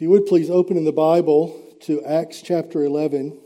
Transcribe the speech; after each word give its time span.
If 0.00 0.04
you 0.04 0.10
would 0.12 0.24
please 0.24 0.48
open 0.48 0.78
in 0.78 0.86
the 0.86 0.92
Bible 0.92 1.62
to 1.80 2.02
Acts 2.06 2.40
chapter 2.40 2.84
11, 2.84 3.36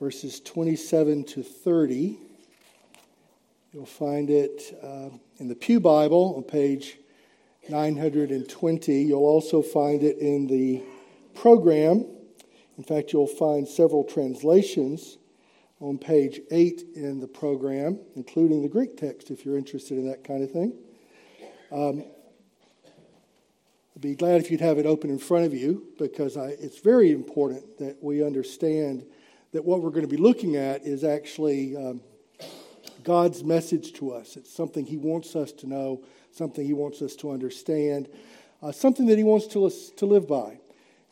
verses 0.00 0.40
27 0.40 1.24
to 1.24 1.42
30. 1.42 2.16
You'll 3.74 3.84
find 3.84 4.30
it 4.30 4.74
uh, 4.82 5.10
in 5.36 5.48
the 5.48 5.54
Pew 5.54 5.78
Bible 5.78 6.36
on 6.38 6.42
page 6.42 6.96
920. 7.68 9.02
You'll 9.02 9.26
also 9.26 9.60
find 9.60 10.02
it 10.02 10.16
in 10.16 10.46
the 10.46 10.82
program. 11.34 12.06
In 12.78 12.82
fact, 12.82 13.12
you'll 13.12 13.26
find 13.26 13.68
several 13.68 14.04
translations 14.04 15.18
on 15.80 15.98
page 15.98 16.40
8 16.50 16.82
in 16.94 17.20
the 17.20 17.28
program, 17.28 17.98
including 18.14 18.62
the 18.62 18.70
Greek 18.70 18.96
text 18.96 19.30
if 19.30 19.44
you're 19.44 19.58
interested 19.58 19.98
in 19.98 20.08
that 20.08 20.24
kind 20.24 20.42
of 20.42 20.50
thing. 20.50 20.72
Um, 21.70 22.04
I'd 23.96 24.02
be 24.02 24.14
glad 24.14 24.42
if 24.42 24.50
you'd 24.50 24.60
have 24.60 24.76
it 24.76 24.84
open 24.84 25.08
in 25.08 25.18
front 25.18 25.46
of 25.46 25.54
you 25.54 25.86
because 25.98 26.36
I, 26.36 26.48
it's 26.48 26.80
very 26.80 27.12
important 27.12 27.78
that 27.78 27.96
we 28.02 28.22
understand 28.22 29.06
that 29.52 29.64
what 29.64 29.80
we're 29.80 29.88
going 29.88 30.06
to 30.06 30.06
be 30.06 30.18
looking 30.18 30.54
at 30.54 30.82
is 30.82 31.02
actually 31.02 31.74
um, 31.74 32.02
God's 33.04 33.42
message 33.42 33.94
to 33.94 34.12
us. 34.12 34.36
It's 34.36 34.54
something 34.54 34.84
He 34.84 34.98
wants 34.98 35.34
us 35.34 35.50
to 35.52 35.66
know, 35.66 36.04
something 36.30 36.66
He 36.66 36.74
wants 36.74 37.00
us 37.00 37.16
to 37.16 37.30
understand, 37.30 38.10
uh, 38.62 38.70
something 38.70 39.06
that 39.06 39.16
He 39.16 39.24
wants 39.24 39.46
to, 39.46 39.70
to 39.96 40.04
live 40.04 40.28
by. 40.28 40.58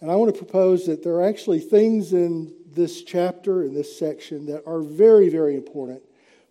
And 0.03 0.11
I 0.11 0.17
want 0.17 0.35
to 0.35 0.39
propose 0.39 0.85
that 0.85 1.03
there 1.03 1.15
are 1.15 1.25
actually 1.25 1.61
things 1.61 2.13
in 2.13 2.55
this 2.71 3.03
chapter, 3.03 3.65
in 3.65 3.73
this 3.73 3.99
section, 3.99 4.45
that 4.45 4.63
are 4.67 4.83
very, 4.83 5.31
very 5.31 5.55
important 5.55 6.03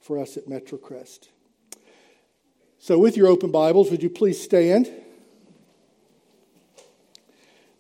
for 0.02 0.18
us 0.18 0.36
at 0.36 0.48
MetroCrest. 0.48 1.28
So, 2.80 2.98
with 2.98 3.18
your 3.18 3.28
open 3.28 3.52
Bibles, 3.52 3.92
would 3.92 4.02
you 4.02 4.10
please 4.10 4.42
stand? 4.42 4.90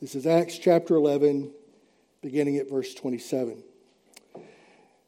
This 0.03 0.15
is 0.15 0.27
Acts 0.27 0.57
chapter 0.57 0.95
11, 0.95 1.49
beginning 2.21 2.57
at 2.57 2.69
verse 2.69 2.93
27. 2.93 3.63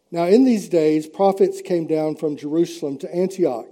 Now, 0.10 0.24
in 0.24 0.46
these 0.46 0.70
days, 0.70 1.06
prophets 1.06 1.60
came 1.62 1.86
down 1.86 2.16
from 2.16 2.38
Jerusalem 2.38 2.98
to 3.00 3.14
Antioch, 3.14 3.68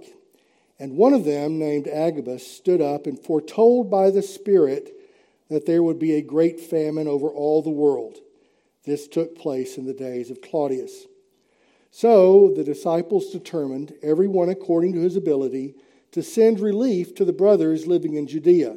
and 0.78 0.98
one 0.98 1.14
of 1.14 1.24
them, 1.24 1.58
named 1.58 1.88
Agabus, 1.88 2.46
stood 2.46 2.82
up 2.82 3.06
and 3.06 3.18
foretold 3.18 3.90
by 3.90 4.10
the 4.10 4.20
Spirit 4.20 4.90
that 5.48 5.64
there 5.64 5.82
would 5.82 5.98
be 5.98 6.12
a 6.12 6.20
great 6.20 6.60
famine 6.60 7.08
over 7.08 7.28
all 7.28 7.62
the 7.62 7.70
world. 7.70 8.18
This 8.84 9.08
took 9.08 9.34
place 9.34 9.78
in 9.78 9.86
the 9.86 9.94
days 9.94 10.30
of 10.30 10.42
Claudius. 10.42 11.06
So 11.90 12.52
the 12.54 12.64
disciples 12.64 13.30
determined, 13.30 13.94
every 14.02 14.28
one 14.28 14.50
according 14.50 14.92
to 14.92 15.00
his 15.00 15.16
ability, 15.16 15.74
to 16.12 16.22
send 16.22 16.60
relief 16.60 17.14
to 17.14 17.24
the 17.24 17.32
brothers 17.32 17.86
living 17.86 18.12
in 18.12 18.26
Judea. 18.26 18.76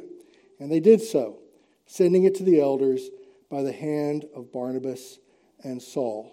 And 0.58 0.72
they 0.72 0.80
did 0.80 1.02
so 1.02 1.40
sending 1.88 2.24
it 2.24 2.34
to 2.36 2.44
the 2.44 2.60
elders 2.60 3.08
by 3.50 3.62
the 3.62 3.72
hand 3.72 4.26
of 4.36 4.52
Barnabas 4.52 5.18
and 5.64 5.82
Saul. 5.82 6.30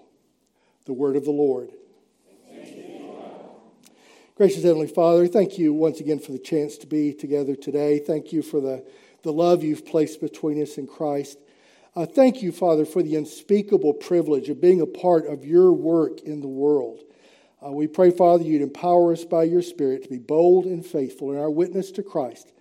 The 0.86 0.94
word 0.94 1.16
of 1.16 1.24
the 1.24 1.32
Lord. 1.32 1.72
Gracious 4.36 4.64
Heavenly 4.64 4.88
Father, 4.88 5.28
thank 5.28 5.58
you 5.58 5.74
once 5.74 6.02
again 6.02 6.20
for 6.20 6.34
the 6.34 6.40
chance 6.40 6.78
to 6.80 6.88
be 6.88 7.14
together 7.14 7.56
today. 7.56 8.00
Thank 8.00 8.34
you 8.34 8.42
for 8.42 8.60
the, 8.60 8.86
the 9.24 9.32
love 9.32 9.64
you've 9.64 9.86
placed 9.86 10.20
between 10.20 10.62
us 10.62 10.78
in 10.78 10.88
Christ. 10.88 11.40
Uh, 11.96 12.06
thank 12.06 12.44
you, 12.44 12.52
Father, 12.52 12.84
for 12.84 13.02
the 13.02 13.16
unspeakable 13.16 13.94
privilege 13.94 14.50
of 14.50 14.60
being 14.60 14.82
a 14.82 14.86
part 14.86 15.26
of 15.26 15.46
your 15.46 15.72
work 15.72 16.20
in 16.20 16.42
the 16.42 16.50
world. 16.50 17.00
Uh, 17.66 17.72
we 17.72 17.88
pray, 17.88 18.12
Father, 18.12 18.44
you'd 18.44 18.62
empower 18.62 19.14
us 19.14 19.24
by 19.24 19.44
your 19.46 19.62
Spirit 19.62 20.04
to 20.04 20.10
be 20.10 20.18
bold 20.18 20.66
and 20.66 20.86
faithful 20.86 21.32
in 21.32 21.38
our 21.38 21.50
witness 21.50 21.92
to 21.92 22.04
Christ 22.04 22.52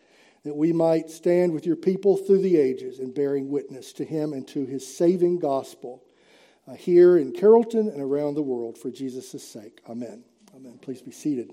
that 0.44 0.54
we 0.54 0.72
might 0.72 1.10
stand 1.10 1.52
with 1.52 1.64
your 1.64 1.76
people 1.76 2.16
through 2.18 2.42
the 2.42 2.58
ages 2.58 2.98
in 2.98 3.12
bearing 3.12 3.50
witness 3.50 3.92
to 3.94 4.04
him 4.04 4.32
and 4.32 4.46
to 4.48 4.66
his 4.66 4.86
saving 4.86 5.38
gospel 5.38 6.02
uh, 6.68 6.74
here 6.74 7.16
in 7.16 7.32
Carrollton 7.32 7.88
and 7.88 8.00
around 8.00 8.34
the 8.34 8.42
world 8.42 8.78
for 8.78 8.90
Jesus' 8.90 9.42
sake. 9.42 9.80
Amen. 9.88 10.22
Amen. 10.54 10.78
Please 10.80 11.00
be 11.00 11.12
seated. 11.12 11.52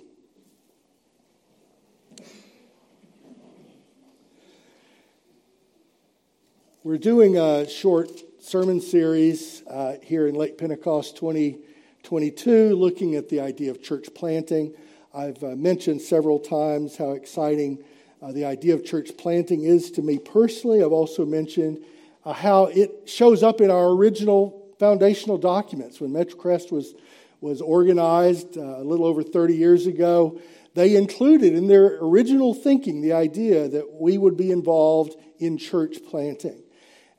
We're 6.84 6.98
doing 6.98 7.38
a 7.38 7.70
short 7.70 8.10
sermon 8.42 8.82
series 8.82 9.62
uh, 9.68 9.98
here 10.02 10.28
in 10.28 10.36
Late 10.36 10.58
Pentecost 10.58 11.16
2022, 11.16 12.76
looking 12.76 13.16
at 13.16 13.30
the 13.30 13.40
idea 13.40 13.72
of 13.72 13.82
church 13.82 14.08
planting. 14.16 14.74
I've 15.14 15.44
uh, 15.44 15.56
mentioned 15.56 16.02
several 16.02 16.40
times 16.40 16.98
how 16.98 17.12
exciting 17.12 17.84
uh, 18.22 18.32
the 18.32 18.46
idea 18.46 18.76
of 18.76 18.86
church 18.86 19.18
planting 19.18 19.64
is 19.64 19.92
to 19.92 20.02
me 20.02 20.20
personally. 20.20 20.84
I've 20.84 20.92
also 20.92 21.26
mentioned 21.26 21.84
uh, 22.24 22.34
how 22.34 22.66
it 22.66 23.10
shows 23.10 23.42
up 23.42 23.62
in 23.62 23.72
our 23.72 23.90
original 23.90 24.74
foundational 24.78 25.38
documents. 25.38 26.00
When 26.00 26.12
MetroCrest 26.12 26.72
was, 26.72 26.94
was 27.40 27.62
organized 27.62 28.58
uh, 28.58 28.62
a 28.62 28.84
little 28.84 29.06
over 29.06 29.24
30 29.24 29.56
years 29.56 29.88
ago, 29.88 30.40
they 30.74 30.96
included 30.96 31.54
in 31.54 31.68
their 31.68 31.98
original 32.00 32.54
thinking 32.54 33.02
the 33.02 33.14
idea 33.14 33.68
that 33.68 33.92
we 34.00 34.18
would 34.18 34.38
be 34.38 34.52
involved 34.52 35.16
in 35.40 35.58
church 35.58 35.98
planting. 36.10 36.62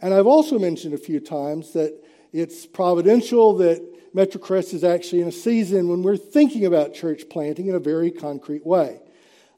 And 0.01 0.15
I've 0.15 0.27
also 0.27 0.59
mentioned 0.59 0.95
a 0.95 0.99
few 0.99 1.21
times 1.21 1.73
that 1.73 2.01
it's 2.33 2.65
providential 2.65 3.55
that 3.59 4.15
MetroCrest 4.15 4.73
is 4.73 4.85
actually 4.85 5.23
in 5.23 5.29
a 5.29 5.33
season 5.33 5.89
when 5.89 6.03
we're 6.03 6.17
thinking 6.17 6.65
about 6.65 6.95
church 6.95 7.25
planting 7.29 7.67
in 7.67 7.75
a 7.75 7.81
very 7.81 8.11
concrete 8.11 8.65
way. 8.65 9.02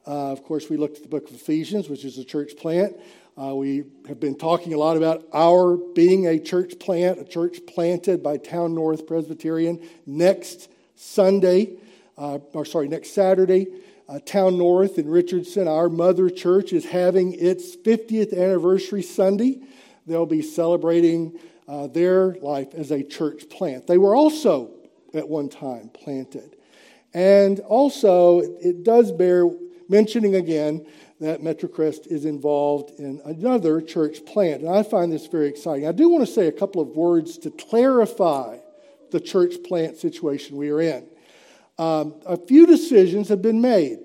Uh, 0.07 0.33
of 0.33 0.43
course, 0.45 0.69
we 0.69 0.77
looked 0.77 0.99
at 0.99 1.03
the 1.03 1.09
book 1.09 1.29
of 1.29 1.35
Ephesians, 1.35 1.89
which 1.89 2.05
is 2.05 2.19
a 2.19 2.25
church 2.25 2.57
plant. 2.57 2.95
Uh, 3.41 3.55
we 3.55 3.85
have 4.07 4.21
been 4.21 4.37
talking 4.37 4.75
a 4.75 4.77
lot 4.77 4.97
about 4.97 5.25
our 5.33 5.77
being 5.77 6.27
a 6.27 6.39
church 6.39 6.79
plant, 6.79 7.19
a 7.19 7.25
church 7.25 7.59
planted 7.67 8.23
by 8.23 8.37
Town 8.37 8.75
North 8.75 9.07
Presbyterian. 9.07 9.81
Next 10.07 10.69
Sunday, 10.95 11.79
uh, 12.19 12.39
or 12.53 12.65
sorry, 12.65 12.87
next 12.87 13.11
Saturday, 13.11 13.67
uh, 14.09 14.21
Town 14.21 14.59
North 14.59 14.99
in 14.99 15.09
Richardson, 15.09 15.67
our 15.67 15.89
mother 15.89 16.29
church, 16.29 16.73
is 16.73 16.85
having 16.85 17.33
its 17.33 17.75
50th 17.75 18.33
anniversary 18.33 19.03
Sunday. 19.03 19.63
They'll 20.07 20.27
be 20.27 20.43
celebrating 20.43 21.39
uh, 21.67 21.87
their 21.87 22.35
life 22.35 22.75
as 22.75 22.91
a 22.91 23.03
church 23.03 23.49
plant. 23.49 23.87
They 23.87 23.99
were 23.99 24.15
also 24.15 24.71
at 25.15 25.29
one 25.29 25.49
time 25.49 25.89
planted. 25.89 26.57
And 27.15 27.61
also, 27.61 28.41
it 28.41 28.83
does 28.85 29.13
bear 29.13 29.49
mentioning 29.89 30.35
again 30.35 30.87
that 31.21 31.41
MetroCrest 31.41 32.07
is 32.09 32.25
involved 32.25 32.99
in 32.99 33.21
another 33.25 33.81
church 33.81 34.25
plant. 34.27 34.63
And 34.63 34.71
I 34.71 34.83
find 34.83 35.13
this 35.13 35.27
very 35.27 35.49
exciting. 35.49 35.87
I 35.87 35.93
do 35.93 36.09
want 36.09 36.27
to 36.27 36.33
say 36.33 36.49
a 36.49 36.53
couple 36.53 36.83
of 36.83 36.89
words 36.89 37.39
to 37.39 37.51
clarify 37.51 38.59
the 39.11 39.21
church 39.21 39.55
plant 39.65 39.97
situation 39.97 40.57
we 40.57 40.71
are 40.71 40.81
in. 40.81 41.07
Um, 41.79 42.15
a 42.27 42.37
few 42.37 42.67
decisions 42.67 43.29
have 43.29 43.43
been 43.43 43.61
made. 43.61 43.99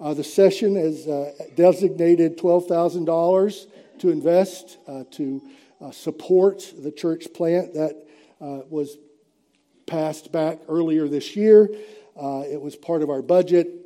Uh, 0.00 0.14
the 0.14 0.24
session 0.24 0.76
has 0.76 1.06
uh, 1.06 1.32
designated 1.54 2.36
$12,000 2.36 3.66
to 3.98 4.10
invest 4.10 4.78
uh, 4.86 5.04
to 5.12 5.42
uh, 5.80 5.90
support 5.90 6.72
the 6.82 6.90
church 6.90 7.26
plant 7.34 7.74
that 7.74 8.06
uh, 8.40 8.60
was 8.68 8.98
passed 9.86 10.32
back 10.32 10.58
earlier 10.68 11.08
this 11.08 11.36
year. 11.36 11.68
Uh, 12.20 12.42
it 12.50 12.60
was 12.60 12.76
part 12.76 13.02
of 13.02 13.10
our 13.10 13.22
budget 13.22 13.85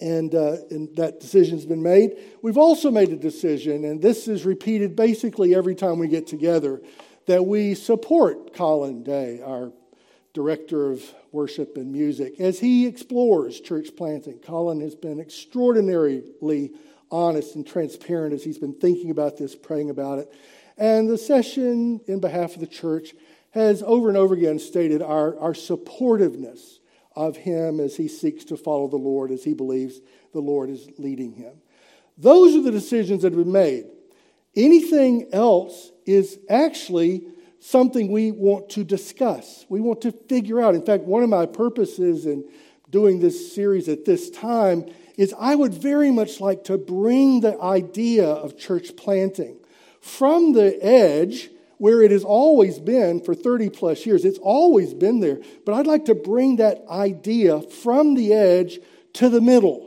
and, 0.00 0.34
uh, 0.34 0.56
and 0.70 0.94
that 0.96 1.20
decision's 1.20 1.64
been 1.64 1.82
made. 1.82 2.16
We've 2.42 2.58
also 2.58 2.90
made 2.90 3.10
a 3.10 3.16
decision, 3.16 3.84
and 3.84 4.00
this 4.02 4.28
is 4.28 4.44
repeated 4.44 4.96
basically 4.96 5.54
every 5.54 5.74
time 5.74 5.98
we 5.98 6.08
get 6.08 6.26
together, 6.26 6.82
that 7.26 7.44
we 7.46 7.74
support 7.74 8.54
Colin 8.54 9.02
Day, 9.02 9.40
our 9.42 9.72
director 10.32 10.90
of 10.90 11.02
worship 11.32 11.76
and 11.76 11.90
music, 11.90 12.38
as 12.38 12.60
he 12.60 12.86
explores 12.86 13.60
church 13.60 13.88
planting. 13.96 14.38
Colin 14.38 14.80
has 14.80 14.94
been 14.94 15.18
extraordinarily 15.18 16.72
honest 17.10 17.54
and 17.56 17.66
transparent 17.66 18.34
as 18.34 18.44
he's 18.44 18.58
been 18.58 18.74
thinking 18.74 19.10
about 19.10 19.38
this, 19.38 19.56
praying 19.56 19.90
about 19.90 20.18
it. 20.18 20.32
And 20.76 21.08
the 21.08 21.16
session, 21.16 22.00
in 22.06 22.20
behalf 22.20 22.54
of 22.54 22.60
the 22.60 22.66
church, 22.66 23.14
has 23.52 23.82
over 23.82 24.08
and 24.08 24.18
over 24.18 24.34
again 24.34 24.58
stated 24.58 25.00
our, 25.00 25.38
our 25.38 25.54
supportiveness 25.54 26.78
of 27.16 27.36
him 27.36 27.80
as 27.80 27.96
he 27.96 28.08
seeks 28.08 28.44
to 28.44 28.56
follow 28.56 28.88
the 28.88 28.96
Lord, 28.96 29.30
as 29.30 29.42
he 29.42 29.54
believes 29.54 30.00
the 30.32 30.40
Lord 30.40 30.70
is 30.70 30.88
leading 30.98 31.32
him. 31.32 31.54
Those 32.18 32.54
are 32.54 32.62
the 32.62 32.70
decisions 32.70 33.22
that 33.22 33.32
have 33.32 33.42
been 33.42 33.52
made. 33.52 33.86
Anything 34.54 35.28
else 35.32 35.92
is 36.06 36.38
actually 36.48 37.26
something 37.58 38.10
we 38.10 38.30
want 38.30 38.68
to 38.70 38.84
discuss. 38.84 39.66
We 39.68 39.80
want 39.80 40.02
to 40.02 40.12
figure 40.12 40.60
out. 40.60 40.74
In 40.74 40.84
fact, 40.84 41.04
one 41.04 41.22
of 41.22 41.28
my 41.28 41.46
purposes 41.46 42.26
in 42.26 42.48
doing 42.90 43.20
this 43.20 43.54
series 43.54 43.88
at 43.88 44.04
this 44.04 44.30
time 44.30 44.86
is 45.16 45.34
I 45.38 45.54
would 45.54 45.74
very 45.74 46.10
much 46.10 46.40
like 46.40 46.64
to 46.64 46.78
bring 46.78 47.40
the 47.40 47.60
idea 47.60 48.26
of 48.26 48.58
church 48.58 48.96
planting 48.96 49.58
from 50.00 50.52
the 50.52 50.78
edge 50.84 51.50
where 51.78 52.02
it 52.02 52.10
has 52.10 52.24
always 52.24 52.78
been 52.78 53.20
for 53.20 53.34
30 53.34 53.70
plus 53.70 54.06
years. 54.06 54.24
It's 54.24 54.38
always 54.38 54.94
been 54.94 55.20
there. 55.20 55.38
But 55.64 55.74
I'd 55.74 55.86
like 55.86 56.06
to 56.06 56.14
bring 56.14 56.56
that 56.56 56.84
idea 56.88 57.60
from 57.60 58.14
the 58.14 58.32
edge 58.32 58.78
to 59.14 59.28
the 59.28 59.40
middle. 59.40 59.86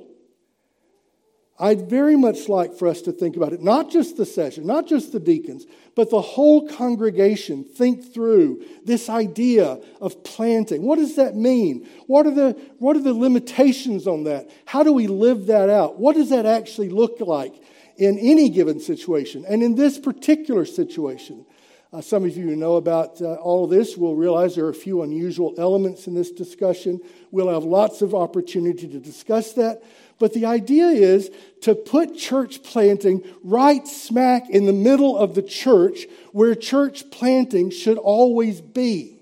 I'd 1.61 1.89
very 1.89 2.15
much 2.15 2.47
like 2.47 2.73
for 2.73 2.87
us 2.87 3.01
to 3.01 3.11
think 3.11 3.35
about 3.35 3.51
it, 3.51 3.61
not 3.61 3.91
just 3.91 4.15
the 4.15 4.25
session, 4.25 4.65
not 4.65 4.87
just 4.87 5.11
the 5.11 5.19
deacons, 5.19 5.65
but 5.93 6.09
the 6.09 6.21
whole 6.21 6.69
congregation 6.69 7.65
think 7.65 8.13
through 8.13 8.63
this 8.85 9.09
idea 9.09 9.81
of 9.99 10.23
planting. 10.23 10.83
What 10.83 10.99
does 10.99 11.17
that 11.17 11.35
mean? 11.35 11.85
What 12.07 12.25
are 12.25 12.33
the, 12.33 12.51
what 12.77 12.95
are 12.95 13.01
the 13.01 13.13
limitations 13.13 14.07
on 14.07 14.23
that? 14.23 14.49
How 14.65 14.83
do 14.83 14.93
we 14.93 15.07
live 15.07 15.47
that 15.47 15.69
out? 15.69 15.99
What 15.99 16.15
does 16.15 16.29
that 16.29 16.45
actually 16.45 16.89
look 16.89 17.19
like 17.19 17.53
in 17.97 18.17
any 18.17 18.49
given 18.49 18.79
situation? 18.79 19.43
And 19.45 19.61
in 19.61 19.75
this 19.75 19.99
particular 19.99 20.63
situation, 20.63 21.45
uh, 21.91 22.01
some 22.01 22.23
of 22.23 22.37
you 22.37 22.43
who 22.43 22.55
know 22.55 22.75
about 22.75 23.19
uh, 23.21 23.33
all 23.35 23.65
this 23.65 23.97
will 23.97 24.15
realize 24.15 24.55
there 24.55 24.65
are 24.65 24.69
a 24.69 24.73
few 24.75 25.01
unusual 25.01 25.55
elements 25.57 26.05
in 26.05 26.13
this 26.13 26.31
discussion. 26.31 26.99
We'll 27.31 27.49
have 27.49 27.63
lots 27.63 28.01
of 28.03 28.13
opportunity 28.13 28.87
to 28.87 28.99
discuss 28.99 29.53
that. 29.53 29.81
But 30.19 30.33
the 30.33 30.45
idea 30.45 30.87
is 30.87 31.31
to 31.61 31.73
put 31.73 32.15
church 32.15 32.61
planting 32.61 33.23
right 33.43 33.87
smack 33.87 34.49
in 34.49 34.65
the 34.65 34.73
middle 34.73 35.17
of 35.17 35.33
the 35.33 35.41
church 35.41 36.05
where 36.31 36.53
church 36.53 37.09
planting 37.09 37.71
should 37.71 37.97
always 37.97 38.61
be. 38.61 39.17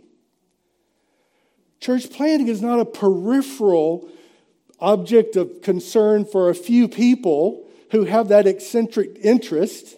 Church 1.80 2.12
planting 2.12 2.48
is 2.48 2.62
not 2.62 2.80
a 2.80 2.86
peripheral 2.86 4.10
object 4.80 5.36
of 5.36 5.62
concern 5.62 6.26
for 6.26 6.50
a 6.50 6.56
few 6.56 6.88
people 6.88 7.68
who 7.92 8.04
have 8.06 8.28
that 8.28 8.48
eccentric 8.48 9.18
interest. 9.24 9.96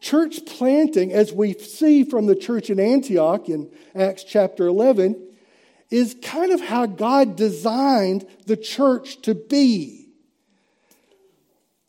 Church 0.00 0.46
planting, 0.46 1.12
as 1.12 1.32
we 1.32 1.52
see 1.54 2.04
from 2.04 2.26
the 2.26 2.34
church 2.34 2.70
in 2.70 2.80
Antioch 2.80 3.48
in 3.48 3.70
Acts 3.94 4.24
chapter 4.24 4.66
11, 4.66 5.28
is 5.90 6.16
kind 6.22 6.52
of 6.52 6.60
how 6.60 6.86
God 6.86 7.36
designed 7.36 8.26
the 8.46 8.56
church 8.56 9.20
to 9.22 9.34
be. 9.34 10.08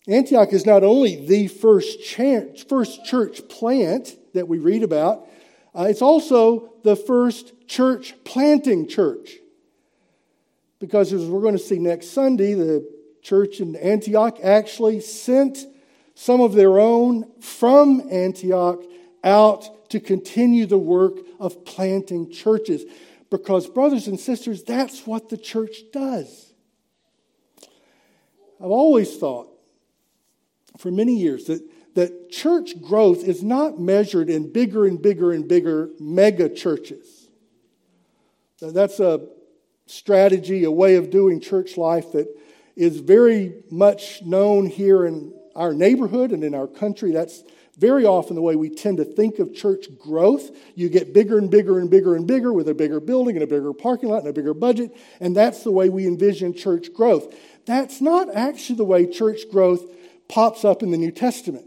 Antioch 0.07 0.51
is 0.51 0.65
not 0.65 0.83
only 0.83 1.25
the 1.25 1.47
first, 1.47 2.03
church, 2.03 2.65
first 2.67 3.05
church 3.05 3.47
plant 3.47 4.17
that 4.33 4.47
we 4.47 4.57
read 4.57 4.83
about, 4.83 5.27
uh, 5.73 5.85
it's 5.89 6.01
also 6.01 6.73
the 6.83 6.95
first 6.95 7.67
church 7.67 8.15
planting 8.25 8.87
church. 8.87 9.37
Because 10.79 11.13
as 11.13 11.25
we're 11.25 11.41
going 11.41 11.57
to 11.57 11.59
see 11.59 11.77
next 11.77 12.09
Sunday, 12.09 12.55
the 12.55 12.85
church 13.21 13.59
in 13.59 13.75
Antioch 13.75 14.39
actually 14.43 14.99
sent 14.99 15.59
some 16.21 16.39
of 16.39 16.53
their 16.53 16.79
own 16.79 17.25
from 17.41 18.07
Antioch 18.11 18.83
out 19.23 19.89
to 19.89 19.99
continue 19.99 20.67
the 20.67 20.77
work 20.77 21.17
of 21.39 21.65
planting 21.65 22.29
churches. 22.31 22.83
Because, 23.31 23.67
brothers 23.67 24.05
and 24.05 24.19
sisters, 24.19 24.61
that's 24.61 25.07
what 25.07 25.29
the 25.29 25.37
church 25.37 25.77
does. 25.91 26.53
I've 28.59 28.69
always 28.69 29.17
thought 29.17 29.47
for 30.77 30.91
many 30.91 31.17
years 31.17 31.45
that, 31.45 31.67
that 31.95 32.29
church 32.29 32.79
growth 32.79 33.23
is 33.23 33.41
not 33.41 33.79
measured 33.79 34.29
in 34.29 34.53
bigger 34.53 34.85
and 34.85 35.01
bigger 35.01 35.31
and 35.31 35.47
bigger 35.47 35.89
mega 35.99 36.49
churches. 36.49 37.29
That's 38.61 38.99
a 38.99 39.27
strategy, 39.87 40.65
a 40.65 40.71
way 40.71 40.97
of 40.97 41.09
doing 41.09 41.39
church 41.39 41.77
life 41.77 42.11
that 42.11 42.27
is 42.75 42.99
very 42.99 43.63
much 43.71 44.21
known 44.21 44.67
here 44.67 45.07
in 45.07 45.33
our 45.55 45.73
neighborhood 45.73 46.31
and 46.31 46.43
in 46.43 46.53
our 46.53 46.67
country. 46.67 47.11
That's 47.11 47.43
very 47.77 48.05
often 48.05 48.35
the 48.35 48.41
way 48.41 48.55
we 48.55 48.69
tend 48.69 48.97
to 48.97 49.05
think 49.05 49.39
of 49.39 49.55
church 49.55 49.87
growth. 49.97 50.51
You 50.75 50.89
get 50.89 51.13
bigger 51.13 51.37
and 51.37 51.49
bigger 51.49 51.79
and 51.79 51.89
bigger 51.89 52.15
and 52.15 52.27
bigger 52.27 52.53
with 52.53 52.67
a 52.69 52.73
bigger 52.73 52.99
building 52.99 53.35
and 53.35 53.43
a 53.43 53.47
bigger 53.47 53.73
parking 53.73 54.09
lot 54.09 54.19
and 54.19 54.27
a 54.27 54.33
bigger 54.33 54.53
budget, 54.53 54.95
and 55.19 55.35
that's 55.35 55.63
the 55.63 55.71
way 55.71 55.89
we 55.89 56.05
envision 56.05 56.53
church 56.53 56.93
growth. 56.93 57.33
That's 57.65 58.01
not 58.01 58.33
actually 58.35 58.77
the 58.77 58.85
way 58.85 59.05
church 59.05 59.49
growth 59.49 59.85
pops 60.27 60.65
up 60.65 60.83
in 60.83 60.91
the 60.91 60.97
New 60.97 61.11
Testament. 61.11 61.65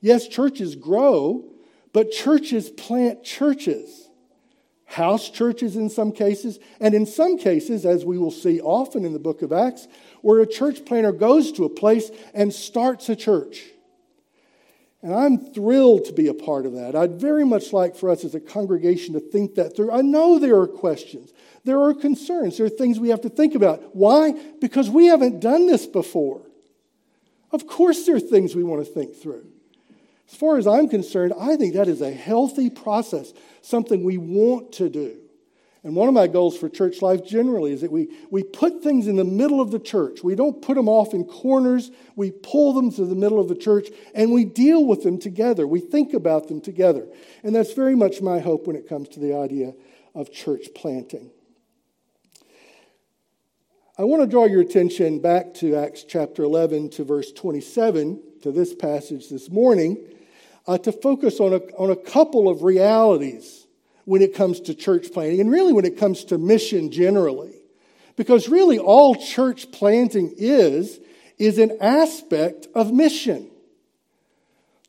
Yes, 0.00 0.28
churches 0.28 0.74
grow, 0.74 1.44
but 1.92 2.10
churches 2.10 2.70
plant 2.70 3.24
churches. 3.24 4.08
House 4.84 5.30
churches 5.30 5.76
in 5.76 5.90
some 5.90 6.12
cases, 6.12 6.60
and 6.80 6.94
in 6.94 7.06
some 7.06 7.38
cases, 7.38 7.84
as 7.84 8.04
we 8.04 8.18
will 8.18 8.30
see 8.30 8.60
often 8.60 9.04
in 9.04 9.12
the 9.12 9.18
book 9.18 9.42
of 9.42 9.52
Acts, 9.52 9.88
where 10.26 10.40
a 10.40 10.46
church 10.46 10.84
planter 10.84 11.12
goes 11.12 11.52
to 11.52 11.64
a 11.64 11.68
place 11.68 12.10
and 12.34 12.52
starts 12.52 13.08
a 13.08 13.14
church. 13.14 13.62
And 15.00 15.14
I'm 15.14 15.38
thrilled 15.38 16.06
to 16.06 16.12
be 16.12 16.26
a 16.26 16.34
part 16.34 16.66
of 16.66 16.72
that. 16.72 16.96
I'd 16.96 17.20
very 17.20 17.44
much 17.44 17.72
like 17.72 17.94
for 17.94 18.10
us 18.10 18.24
as 18.24 18.34
a 18.34 18.40
congregation 18.40 19.14
to 19.14 19.20
think 19.20 19.54
that 19.54 19.76
through. 19.76 19.92
I 19.92 20.00
know 20.00 20.40
there 20.40 20.58
are 20.58 20.66
questions, 20.66 21.32
there 21.62 21.80
are 21.80 21.94
concerns, 21.94 22.56
there 22.56 22.66
are 22.66 22.68
things 22.68 22.98
we 22.98 23.10
have 23.10 23.20
to 23.20 23.28
think 23.28 23.54
about. 23.54 23.94
Why? 23.94 24.32
Because 24.60 24.90
we 24.90 25.06
haven't 25.06 25.38
done 25.38 25.68
this 25.68 25.86
before. 25.86 26.42
Of 27.52 27.68
course, 27.68 28.04
there 28.04 28.16
are 28.16 28.20
things 28.20 28.56
we 28.56 28.64
want 28.64 28.84
to 28.84 28.92
think 28.92 29.14
through. 29.14 29.46
As 30.28 30.36
far 30.36 30.56
as 30.56 30.66
I'm 30.66 30.88
concerned, 30.88 31.34
I 31.38 31.54
think 31.54 31.74
that 31.74 31.86
is 31.86 32.00
a 32.00 32.10
healthy 32.10 32.68
process, 32.68 33.32
something 33.62 34.02
we 34.02 34.18
want 34.18 34.72
to 34.72 34.88
do. 34.88 35.18
And 35.86 35.94
one 35.94 36.08
of 36.08 36.14
my 36.14 36.26
goals 36.26 36.58
for 36.58 36.68
church 36.68 37.00
life 37.00 37.24
generally 37.24 37.72
is 37.72 37.82
that 37.82 37.92
we, 37.92 38.08
we 38.28 38.42
put 38.42 38.82
things 38.82 39.06
in 39.06 39.14
the 39.14 39.24
middle 39.24 39.60
of 39.60 39.70
the 39.70 39.78
church. 39.78 40.18
We 40.20 40.34
don't 40.34 40.60
put 40.60 40.74
them 40.74 40.88
off 40.88 41.14
in 41.14 41.22
corners. 41.22 41.92
We 42.16 42.32
pull 42.32 42.72
them 42.72 42.90
to 42.90 43.04
the 43.04 43.14
middle 43.14 43.38
of 43.38 43.46
the 43.46 43.54
church 43.54 43.86
and 44.12 44.32
we 44.32 44.44
deal 44.44 44.84
with 44.84 45.04
them 45.04 45.20
together. 45.20 45.64
We 45.64 45.78
think 45.78 46.12
about 46.12 46.48
them 46.48 46.60
together. 46.60 47.06
And 47.44 47.54
that's 47.54 47.72
very 47.72 47.94
much 47.94 48.20
my 48.20 48.40
hope 48.40 48.66
when 48.66 48.74
it 48.74 48.88
comes 48.88 49.10
to 49.10 49.20
the 49.20 49.36
idea 49.36 49.74
of 50.12 50.32
church 50.32 50.70
planting. 50.74 51.30
I 53.96 54.02
want 54.02 54.24
to 54.24 54.26
draw 54.26 54.46
your 54.46 54.62
attention 54.62 55.20
back 55.20 55.54
to 55.54 55.76
Acts 55.76 56.02
chapter 56.02 56.42
11 56.42 56.90
to 56.90 57.04
verse 57.04 57.30
27, 57.30 58.20
to 58.42 58.50
this 58.50 58.74
passage 58.74 59.28
this 59.28 59.48
morning, 59.50 60.04
uh, 60.66 60.78
to 60.78 60.90
focus 60.90 61.38
on 61.38 61.52
a, 61.52 61.60
on 61.78 61.92
a 61.92 61.96
couple 61.96 62.48
of 62.48 62.64
realities 62.64 63.65
when 64.06 64.22
it 64.22 64.34
comes 64.34 64.60
to 64.60 64.74
church 64.74 65.12
planting 65.12 65.40
and 65.40 65.50
really 65.50 65.74
when 65.74 65.84
it 65.84 65.98
comes 65.98 66.24
to 66.24 66.38
mission 66.38 66.90
generally. 66.90 67.52
Because 68.16 68.48
really, 68.48 68.78
all 68.78 69.14
church 69.14 69.70
planting 69.70 70.32
is, 70.38 70.98
is 71.38 71.58
an 71.58 71.76
aspect 71.82 72.66
of 72.74 72.92
mission. 72.92 73.50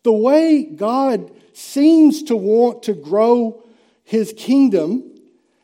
The 0.04 0.14
way 0.14 0.64
God 0.64 1.30
seems 1.52 2.24
to 2.24 2.38
want 2.38 2.84
to 2.84 2.94
grow 2.94 3.62
his 4.06 4.34
kingdom 4.38 5.04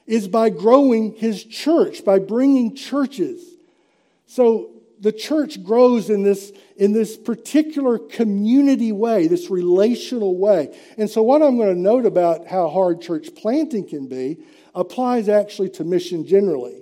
is 0.05 0.27
by 0.27 0.49
growing 0.49 1.13
his 1.13 1.43
church, 1.45 2.03
by 2.03 2.19
bringing 2.19 2.75
churches. 2.75 3.41
So 4.25 4.71
the 4.99 5.13
church 5.13 5.63
grows 5.63 6.09
in 6.09 6.23
this, 6.23 6.51
in 6.75 6.91
this 6.91 7.17
particular 7.17 7.97
community 7.99 8.91
way, 8.91 9.27
this 9.27 9.49
relational 9.49 10.37
way. 10.37 10.75
And 10.97 11.09
so, 11.09 11.21
what 11.21 11.41
I'm 11.41 11.57
going 11.57 11.73
to 11.73 11.79
note 11.79 12.05
about 12.05 12.47
how 12.47 12.69
hard 12.69 13.01
church 13.01 13.35
planting 13.35 13.87
can 13.87 14.07
be 14.07 14.39
applies 14.73 15.29
actually 15.29 15.69
to 15.69 15.83
mission 15.83 16.25
generally. 16.25 16.81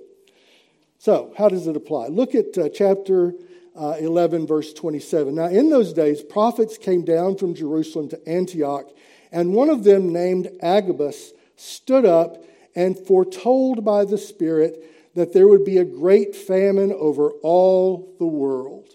So, 0.97 1.33
how 1.37 1.49
does 1.49 1.67
it 1.67 1.75
apply? 1.75 2.07
Look 2.07 2.35
at 2.35 2.57
uh, 2.57 2.69
chapter 2.69 3.33
uh, 3.75 3.95
11, 3.99 4.47
verse 4.47 4.73
27. 4.73 5.35
Now, 5.35 5.45
in 5.45 5.69
those 5.69 5.93
days, 5.93 6.21
prophets 6.21 6.77
came 6.77 7.03
down 7.03 7.37
from 7.37 7.55
Jerusalem 7.55 8.09
to 8.09 8.29
Antioch, 8.29 8.89
and 9.31 9.53
one 9.53 9.69
of 9.69 9.83
them, 9.83 10.13
named 10.13 10.49
Agabus, 10.61 11.31
stood 11.55 12.05
up 12.05 12.43
and 12.75 12.97
foretold 12.97 13.83
by 13.83 14.05
the 14.05 14.17
Spirit 14.17 15.13
that 15.15 15.33
there 15.33 15.47
would 15.47 15.65
be 15.65 15.77
a 15.77 15.85
great 15.85 16.35
famine 16.35 16.91
over 16.93 17.31
all 17.41 18.15
the 18.19 18.25
world. 18.25 18.89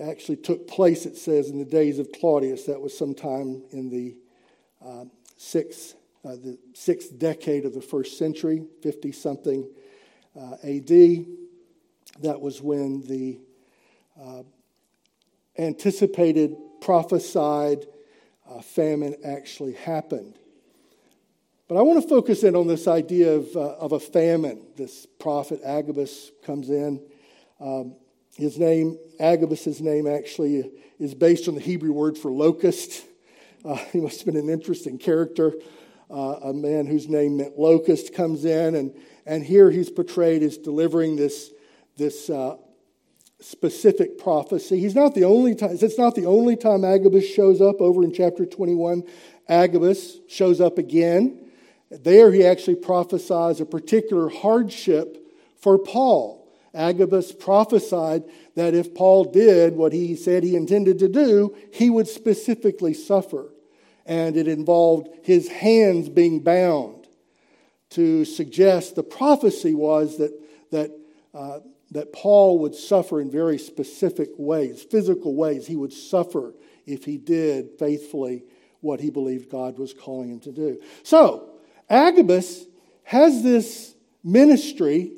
Actually 0.00 0.36
took 0.36 0.66
place, 0.66 1.04
it 1.06 1.16
says, 1.16 1.50
in 1.50 1.58
the 1.58 1.64
days 1.64 1.98
of 1.98 2.10
Claudius. 2.12 2.64
That 2.64 2.80
was 2.80 2.96
sometime 2.96 3.62
in 3.70 3.90
the 3.90 4.16
uh, 4.84 5.04
sixth, 5.36 5.94
uh, 6.24 6.36
the 6.36 6.58
sixth 6.72 7.18
decade 7.18 7.64
of 7.64 7.74
the 7.74 7.82
first 7.82 8.16
century, 8.16 8.64
50 8.82 9.12
something 9.12 9.68
uh, 10.38 10.54
AD. 10.64 11.26
That 12.22 12.40
was 12.40 12.62
when 12.62 13.06
the 13.06 13.40
uh, 14.20 14.42
anticipated, 15.58 16.56
prophesied 16.80 17.86
uh, 18.48 18.60
famine 18.62 19.16
actually 19.24 19.74
happened. 19.74 20.38
But 21.68 21.76
I 21.76 21.82
want 21.82 22.02
to 22.02 22.08
focus 22.08 22.42
in 22.42 22.56
on 22.56 22.66
this 22.66 22.88
idea 22.88 23.34
of, 23.34 23.54
uh, 23.54 23.76
of 23.76 23.92
a 23.92 24.00
famine. 24.00 24.66
This 24.76 25.06
prophet 25.20 25.60
Agabus 25.64 26.32
comes 26.44 26.68
in. 26.68 27.00
Um, 27.60 27.94
his 28.36 28.58
name, 28.58 28.98
Agabus' 29.18 29.80
name, 29.80 30.06
actually 30.06 30.70
is 30.98 31.14
based 31.14 31.48
on 31.48 31.54
the 31.54 31.60
Hebrew 31.60 31.92
word 31.92 32.16
for 32.16 32.30
locust. 32.30 33.04
Uh, 33.64 33.74
he 33.92 34.00
must 34.00 34.18
have 34.18 34.26
been 34.26 34.36
an 34.36 34.50
interesting 34.50 34.98
character. 34.98 35.52
Uh, 36.10 36.40
a 36.42 36.52
man 36.52 36.86
whose 36.86 37.08
name 37.08 37.36
meant 37.36 37.56
locust 37.56 38.12
comes 38.14 38.44
in, 38.44 38.74
and, 38.74 38.92
and 39.26 39.44
here 39.44 39.70
he's 39.70 39.88
portrayed 39.88 40.42
as 40.42 40.58
delivering 40.58 41.14
this, 41.14 41.52
this 41.96 42.28
uh, 42.28 42.56
specific 43.40 44.18
prophecy. 44.18 44.80
He's 44.80 44.96
not 44.96 45.14
the 45.14 45.24
only 45.24 45.54
time, 45.54 45.70
it's 45.72 45.98
not 45.98 46.16
the 46.16 46.26
only 46.26 46.56
time 46.56 46.84
Agabus 46.84 47.26
shows 47.26 47.60
up 47.60 47.80
over 47.80 48.02
in 48.02 48.12
chapter 48.12 48.44
21. 48.44 49.04
Agabus 49.48 50.18
shows 50.28 50.60
up 50.60 50.78
again. 50.78 51.50
There, 51.90 52.32
he 52.32 52.44
actually 52.44 52.76
prophesies 52.76 53.60
a 53.60 53.66
particular 53.66 54.28
hardship 54.28 55.16
for 55.60 55.78
Paul. 55.78 56.39
Agabus 56.74 57.32
prophesied 57.32 58.24
that 58.54 58.74
if 58.74 58.94
Paul 58.94 59.24
did 59.24 59.74
what 59.74 59.92
he 59.92 60.14
said 60.14 60.42
he 60.42 60.56
intended 60.56 60.98
to 61.00 61.08
do, 61.08 61.56
he 61.72 61.90
would 61.90 62.08
specifically 62.08 62.94
suffer. 62.94 63.52
And 64.06 64.36
it 64.36 64.48
involved 64.48 65.08
his 65.22 65.48
hands 65.48 66.08
being 66.08 66.40
bound 66.40 67.06
to 67.90 68.24
suggest 68.24 68.94
the 68.94 69.02
prophecy 69.02 69.74
was 69.74 70.18
that, 70.18 70.32
that, 70.70 70.90
uh, 71.34 71.60
that 71.90 72.12
Paul 72.12 72.60
would 72.60 72.74
suffer 72.74 73.20
in 73.20 73.30
very 73.30 73.58
specific 73.58 74.30
ways, 74.36 74.82
physical 74.82 75.34
ways. 75.34 75.66
He 75.66 75.76
would 75.76 75.92
suffer 75.92 76.54
if 76.86 77.04
he 77.04 77.18
did 77.18 77.70
faithfully 77.78 78.44
what 78.80 79.00
he 79.00 79.10
believed 79.10 79.50
God 79.50 79.78
was 79.78 79.92
calling 79.92 80.30
him 80.30 80.40
to 80.40 80.52
do. 80.52 80.80
So, 81.02 81.50
Agabus 81.88 82.64
has 83.02 83.42
this 83.42 83.94
ministry 84.22 85.12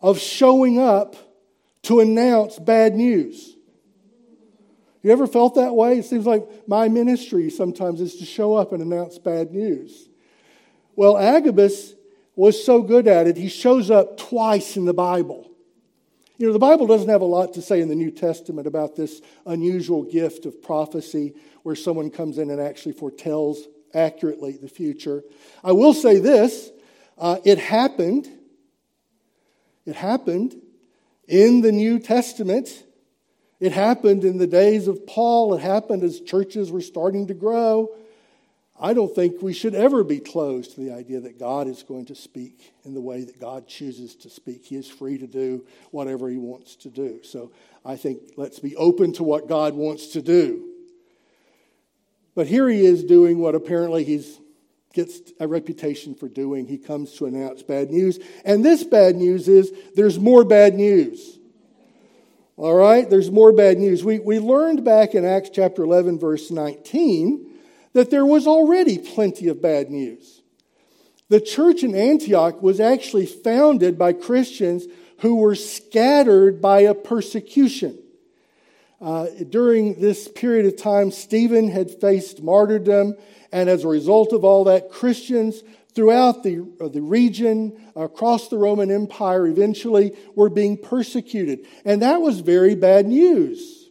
of 0.00 0.18
showing 0.18 0.78
up 0.78 1.16
to 1.82 2.00
announce 2.00 2.58
bad 2.58 2.94
news. 2.94 3.54
You 5.02 5.12
ever 5.12 5.26
felt 5.26 5.54
that 5.54 5.74
way? 5.74 5.98
It 5.98 6.04
seems 6.04 6.26
like 6.26 6.44
my 6.66 6.88
ministry 6.88 7.48
sometimes 7.48 8.00
is 8.00 8.16
to 8.16 8.24
show 8.24 8.54
up 8.54 8.72
and 8.72 8.82
announce 8.82 9.18
bad 9.18 9.52
news. 9.52 10.08
Well, 10.96 11.16
Agabus 11.16 11.94
was 12.34 12.62
so 12.62 12.82
good 12.82 13.06
at 13.06 13.26
it, 13.26 13.36
he 13.36 13.48
shows 13.48 13.90
up 13.90 14.18
twice 14.18 14.76
in 14.76 14.84
the 14.84 14.92
Bible. 14.92 15.50
You 16.38 16.46
know, 16.46 16.52
the 16.52 16.58
Bible 16.58 16.86
doesn't 16.86 17.08
have 17.08 17.22
a 17.22 17.26
lot 17.26 17.54
to 17.54 17.62
say 17.62 17.80
in 17.80 17.88
the 17.88 17.94
New 17.94 18.10
Testament 18.10 18.66
about 18.66 18.94
this 18.94 19.22
unusual 19.46 20.02
gift 20.02 20.44
of 20.44 20.60
prophecy 20.60 21.34
where 21.62 21.74
someone 21.74 22.10
comes 22.10 22.36
in 22.36 22.50
and 22.50 22.60
actually 22.60 22.92
foretells 22.92 23.66
accurately 23.94 24.58
the 24.60 24.68
future. 24.68 25.22
I 25.64 25.72
will 25.72 25.94
say 25.94 26.18
this 26.18 26.70
uh, 27.16 27.38
it 27.44 27.58
happened. 27.58 28.28
It 29.86 29.94
happened 29.94 30.60
in 31.26 31.62
the 31.62 31.72
New 31.72 31.98
Testament. 31.98 32.84
It 33.60 33.72
happened 33.72 34.24
in 34.24 34.36
the 34.36 34.46
days 34.46 34.88
of 34.88 35.06
Paul. 35.06 35.54
It 35.54 35.62
happened 35.62 36.02
as 36.02 36.20
churches 36.20 36.70
were 36.70 36.82
starting 36.82 37.28
to 37.28 37.34
grow. 37.34 37.90
I 38.78 38.92
don't 38.92 39.14
think 39.14 39.40
we 39.40 39.54
should 39.54 39.74
ever 39.74 40.04
be 40.04 40.18
closed 40.18 40.74
to 40.74 40.80
the 40.80 40.92
idea 40.92 41.20
that 41.20 41.38
God 41.38 41.66
is 41.66 41.82
going 41.82 42.06
to 42.06 42.14
speak 42.14 42.74
in 42.84 42.92
the 42.92 43.00
way 43.00 43.24
that 43.24 43.40
God 43.40 43.66
chooses 43.66 44.14
to 44.16 44.28
speak. 44.28 44.66
He 44.66 44.76
is 44.76 44.86
free 44.86 45.16
to 45.16 45.26
do 45.26 45.66
whatever 45.92 46.28
he 46.28 46.36
wants 46.36 46.76
to 46.76 46.90
do. 46.90 47.20
So 47.22 47.52
I 47.84 47.96
think 47.96 48.34
let's 48.36 48.58
be 48.58 48.76
open 48.76 49.12
to 49.14 49.22
what 49.22 49.48
God 49.48 49.74
wants 49.74 50.08
to 50.08 50.20
do. 50.20 50.72
But 52.34 52.48
here 52.48 52.68
he 52.68 52.84
is 52.84 53.02
doing 53.02 53.38
what 53.38 53.54
apparently 53.54 54.04
he's 54.04 54.38
gets 54.96 55.20
a 55.38 55.46
reputation 55.46 56.14
for 56.14 56.26
doing. 56.26 56.66
He 56.66 56.78
comes 56.78 57.12
to 57.18 57.26
announce 57.26 57.62
bad 57.62 57.90
news. 57.90 58.18
And 58.44 58.64
this 58.64 58.82
bad 58.82 59.14
news 59.14 59.46
is 59.46 59.70
there's 59.94 60.18
more 60.18 60.42
bad 60.42 60.74
news. 60.74 61.38
All 62.56 62.74
right, 62.74 63.08
there's 63.08 63.30
more 63.30 63.52
bad 63.52 63.76
news. 63.76 64.02
We, 64.02 64.18
we 64.18 64.38
learned 64.38 64.82
back 64.82 65.14
in 65.14 65.26
Acts 65.26 65.50
chapter 65.52 65.84
11, 65.84 66.18
verse 66.18 66.50
19, 66.50 67.46
that 67.92 68.10
there 68.10 68.24
was 68.24 68.46
already 68.46 68.96
plenty 68.96 69.48
of 69.48 69.60
bad 69.60 69.90
news. 69.90 70.40
The 71.28 71.40
church 71.40 71.82
in 71.82 71.94
Antioch 71.94 72.62
was 72.62 72.80
actually 72.80 73.26
founded 73.26 73.98
by 73.98 74.14
Christians 74.14 74.86
who 75.20 75.36
were 75.36 75.54
scattered 75.54 76.62
by 76.62 76.80
a 76.80 76.94
persecution. 76.94 77.98
Uh, 79.00 79.26
during 79.48 80.00
this 80.00 80.26
period 80.28 80.66
of 80.66 80.76
time, 80.76 81.10
Stephen 81.10 81.68
had 81.68 81.90
faced 82.00 82.42
martyrdom 82.42 83.14
and 83.52 83.68
as 83.68 83.84
a 83.84 83.88
result 83.88 84.32
of 84.32 84.44
all 84.44 84.64
that, 84.64 84.90
Christians 84.90 85.62
throughout 85.94 86.42
the, 86.42 86.66
uh, 86.80 86.88
the 86.88 87.00
region, 87.00 87.72
across 87.96 88.48
the 88.48 88.58
Roman 88.58 88.90
Empire, 88.90 89.46
eventually 89.46 90.14
were 90.34 90.50
being 90.50 90.76
persecuted. 90.76 91.66
And 91.84 92.02
that 92.02 92.20
was 92.20 92.40
very 92.40 92.74
bad 92.74 93.06
news. 93.06 93.88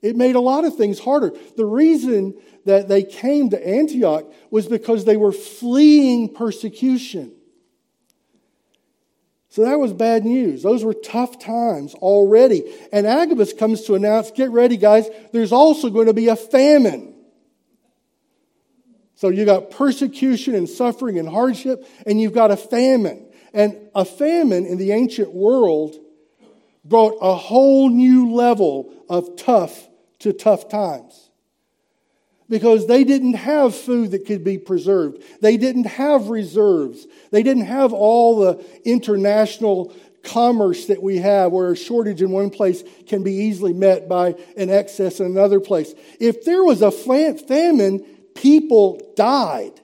It 0.00 0.16
made 0.16 0.36
a 0.36 0.40
lot 0.40 0.64
of 0.64 0.76
things 0.76 1.00
harder. 1.00 1.32
The 1.56 1.66
reason 1.66 2.34
that 2.64 2.88
they 2.88 3.02
came 3.02 3.50
to 3.50 3.68
Antioch 3.68 4.24
was 4.50 4.66
because 4.66 5.04
they 5.04 5.16
were 5.16 5.32
fleeing 5.32 6.32
persecution. 6.32 7.32
So 9.50 9.62
that 9.62 9.78
was 9.78 9.92
bad 9.92 10.24
news. 10.24 10.62
Those 10.62 10.84
were 10.84 10.94
tough 10.94 11.38
times 11.38 11.94
already. 11.94 12.64
And 12.92 13.06
Agabus 13.06 13.52
comes 13.52 13.82
to 13.84 13.94
announce 13.94 14.30
get 14.30 14.50
ready, 14.50 14.76
guys, 14.76 15.08
there's 15.32 15.52
also 15.52 15.88
going 15.88 16.06
to 16.06 16.12
be 16.12 16.28
a 16.28 16.36
famine. 16.36 17.14
So 19.14 19.30
you 19.30 19.44
got 19.44 19.70
persecution 19.70 20.54
and 20.54 20.68
suffering 20.68 21.18
and 21.18 21.28
hardship, 21.28 21.84
and 22.06 22.20
you've 22.20 22.34
got 22.34 22.50
a 22.50 22.56
famine. 22.56 23.26
And 23.52 23.76
a 23.94 24.04
famine 24.04 24.66
in 24.66 24.78
the 24.78 24.92
ancient 24.92 25.32
world 25.32 25.96
brought 26.84 27.16
a 27.20 27.34
whole 27.34 27.88
new 27.88 28.32
level 28.34 28.92
of 29.08 29.36
tough 29.36 29.88
to 30.20 30.32
tough 30.32 30.68
times. 30.68 31.27
Because 32.48 32.86
they 32.86 33.04
didn't 33.04 33.34
have 33.34 33.74
food 33.74 34.12
that 34.12 34.26
could 34.26 34.42
be 34.42 34.56
preserved. 34.56 35.22
They 35.42 35.56
didn't 35.56 35.84
have 35.84 36.28
reserves. 36.28 37.06
They 37.30 37.42
didn't 37.42 37.66
have 37.66 37.92
all 37.92 38.38
the 38.38 38.64
international 38.84 39.94
commerce 40.22 40.86
that 40.86 41.02
we 41.02 41.18
have, 41.18 41.52
where 41.52 41.72
a 41.72 41.76
shortage 41.76 42.22
in 42.22 42.30
one 42.30 42.50
place 42.50 42.82
can 43.06 43.22
be 43.22 43.32
easily 43.32 43.72
met 43.72 44.08
by 44.08 44.34
an 44.56 44.70
excess 44.70 45.20
in 45.20 45.26
another 45.26 45.60
place. 45.60 45.94
If 46.20 46.44
there 46.44 46.64
was 46.64 46.82
a 46.82 46.90
famine, 46.90 48.00
people 48.34 49.12
died. 49.14 49.80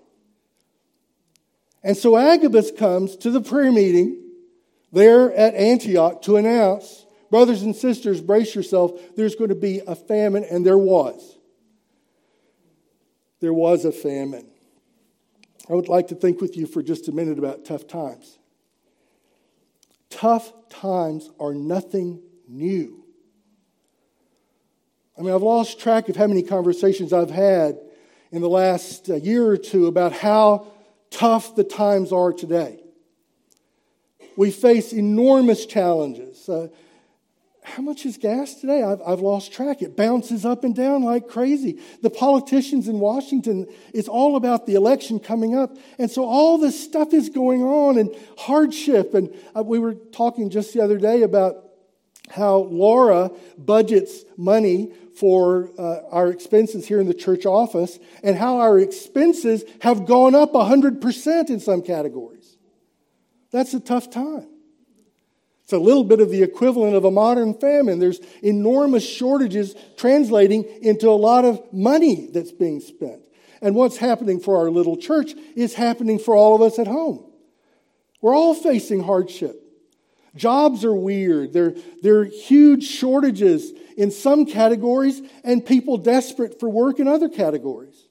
And 1.83 1.97
so 1.97 2.16
Agabus 2.16 2.71
comes 2.71 3.16
to 3.18 3.30
the 3.30 3.42
prayer 3.42 3.71
meeting 3.71 4.23
there 4.90 5.33
at 5.35 5.54
Antioch 5.54 6.23
to 6.23 6.37
announce, 6.37 7.04
brothers 7.30 7.62
and 7.62 7.76
sisters, 7.76 8.23
brace 8.23 8.54
yourself, 8.54 8.92
there's 9.16 9.35
going 9.35 9.50
to 9.50 9.54
be 9.54 9.83
a 9.87 9.94
famine, 9.94 10.44
and 10.44 10.64
there 10.64 10.78
was. 10.78 11.34
There 13.45 13.53
was 13.53 13.85
a 13.85 13.93
famine. 13.93 14.47
I 15.69 15.75
would 15.75 15.89
like 15.89 16.09
to 16.09 16.15
think 16.15 16.41
with 16.41 16.57
you 16.57 16.67
for 16.67 16.83
just 16.83 17.09
a 17.09 17.13
minute 17.13 17.39
about 17.39 17.67
tough 17.67 17.87
times. 17.87 18.39
Tough 20.09 20.51
times 20.71 21.29
are 21.39 21.53
nothing 21.53 22.23
new. 22.49 23.05
I 25.19 25.21
mean, 25.21 25.35
I've 25.35 25.43
lost 25.43 25.79
track 25.79 26.09
of 26.09 26.17
how 26.17 26.27
many 26.27 26.43
conversations 26.43 27.13
I've 27.13 27.31
had 27.31 27.79
in 28.33 28.41
the 28.41 28.49
last 28.49 29.11
uh, 29.11 29.17
year 29.17 29.47
or 29.47 29.59
two 29.59 29.89
about 29.89 30.13
how 30.15 30.69
tough 31.11 31.55
the 31.55 31.65
times 31.65 32.13
are 32.13 32.33
today. 32.33 32.83
We 34.39 34.53
face 34.53 34.95
enormous 34.95 35.67
challenges. 35.67 36.49
Uh, 36.49 36.69
how 37.66 37.83
much 37.83 38.04
is 38.04 38.18
gas 38.18 38.54
today? 38.56 38.83
I've, 38.83 39.00
I've 39.06 39.21
lost 39.21 39.50
track. 39.50 39.80
It 39.80 39.97
bounces 39.97 40.44
up 40.44 40.64
and 40.64 40.76
down 40.76 41.02
like 41.02 41.28
crazy. 41.28 41.80
The 42.02 42.11
politicians 42.11 42.88
in 42.88 43.00
Washington, 43.00 43.66
it's 43.94 44.06
all 44.06 44.37
about 44.37 44.66
the 44.66 44.75
election 44.75 45.18
coming 45.18 45.56
up. 45.56 45.75
And 45.99 46.11
so 46.11 46.26
all 46.26 46.59
this 46.59 46.78
stuff 46.78 47.14
is 47.14 47.30
going 47.30 47.62
on 47.62 47.97
and 47.97 48.14
hardship. 48.37 49.14
And 49.14 49.35
uh, 49.56 49.62
we 49.62 49.78
were 49.78 49.94
talking 49.94 50.50
just 50.50 50.75
the 50.75 50.83
other 50.83 50.99
day 50.99 51.23
about 51.23 51.64
how 52.28 52.56
Laura 52.59 53.30
budgets 53.56 54.25
money 54.37 54.92
for 55.16 55.71
uh, 55.78 56.02
our 56.11 56.28
expenses 56.28 56.87
here 56.87 57.00
in 57.00 57.06
the 57.06 57.14
church 57.14 57.47
office 57.47 57.99
and 58.23 58.37
how 58.37 58.59
our 58.59 58.78
expenses 58.78 59.64
have 59.80 60.06
gone 60.06 60.35
up 60.35 60.52
100% 60.52 61.49
in 61.49 61.61
some 61.61 61.80
categories. 61.80 62.59
That's 63.52 63.73
a 63.73 63.80
tough 63.80 64.11
time. 64.11 64.53
A 65.75 65.78
little 65.78 66.04
bit 66.04 66.21
of 66.21 66.31
the 66.31 66.43
equivalent 66.43 66.97
of 66.97 67.04
a 67.04 67.11
modern 67.11 67.54
famine. 67.54 67.99
There's 67.99 68.21
enormous 68.43 69.07
shortages 69.09 69.75
translating 69.97 70.64
into 70.83 71.09
a 71.09 71.12
lot 71.12 71.45
of 71.45 71.61
money 71.73 72.28
that's 72.33 72.52
being 72.52 72.81
spent. 72.81 73.23
And 73.61 73.75
what's 73.75 73.97
happening 73.97 74.40
for 74.40 74.59
our 74.59 74.71
little 74.71 74.97
church 74.97 75.33
is 75.57 75.75
happening 75.75 76.19
for 76.19 76.37
all 76.37 76.54
of 76.54 76.62
us 76.62 76.78
at 76.78 76.87
home. 76.87 77.25
We're 78.21 78.35
all 78.35 78.54
facing 78.54 79.02
hardship. 79.02 79.61
Jobs 80.37 80.85
are 80.85 80.95
weird. 80.95 81.52
There, 81.52 81.75
there 82.02 82.21
are 82.21 82.25
huge 82.25 82.85
shortages 82.85 83.73
in 83.97 84.11
some 84.11 84.47
categories 84.47 85.23
and 85.45 85.64
people 85.64 85.97
desperate 85.99 86.59
for 86.59 86.69
work 86.69 86.99
in 86.99 87.07
other 87.07 87.28
categories. 87.28 88.09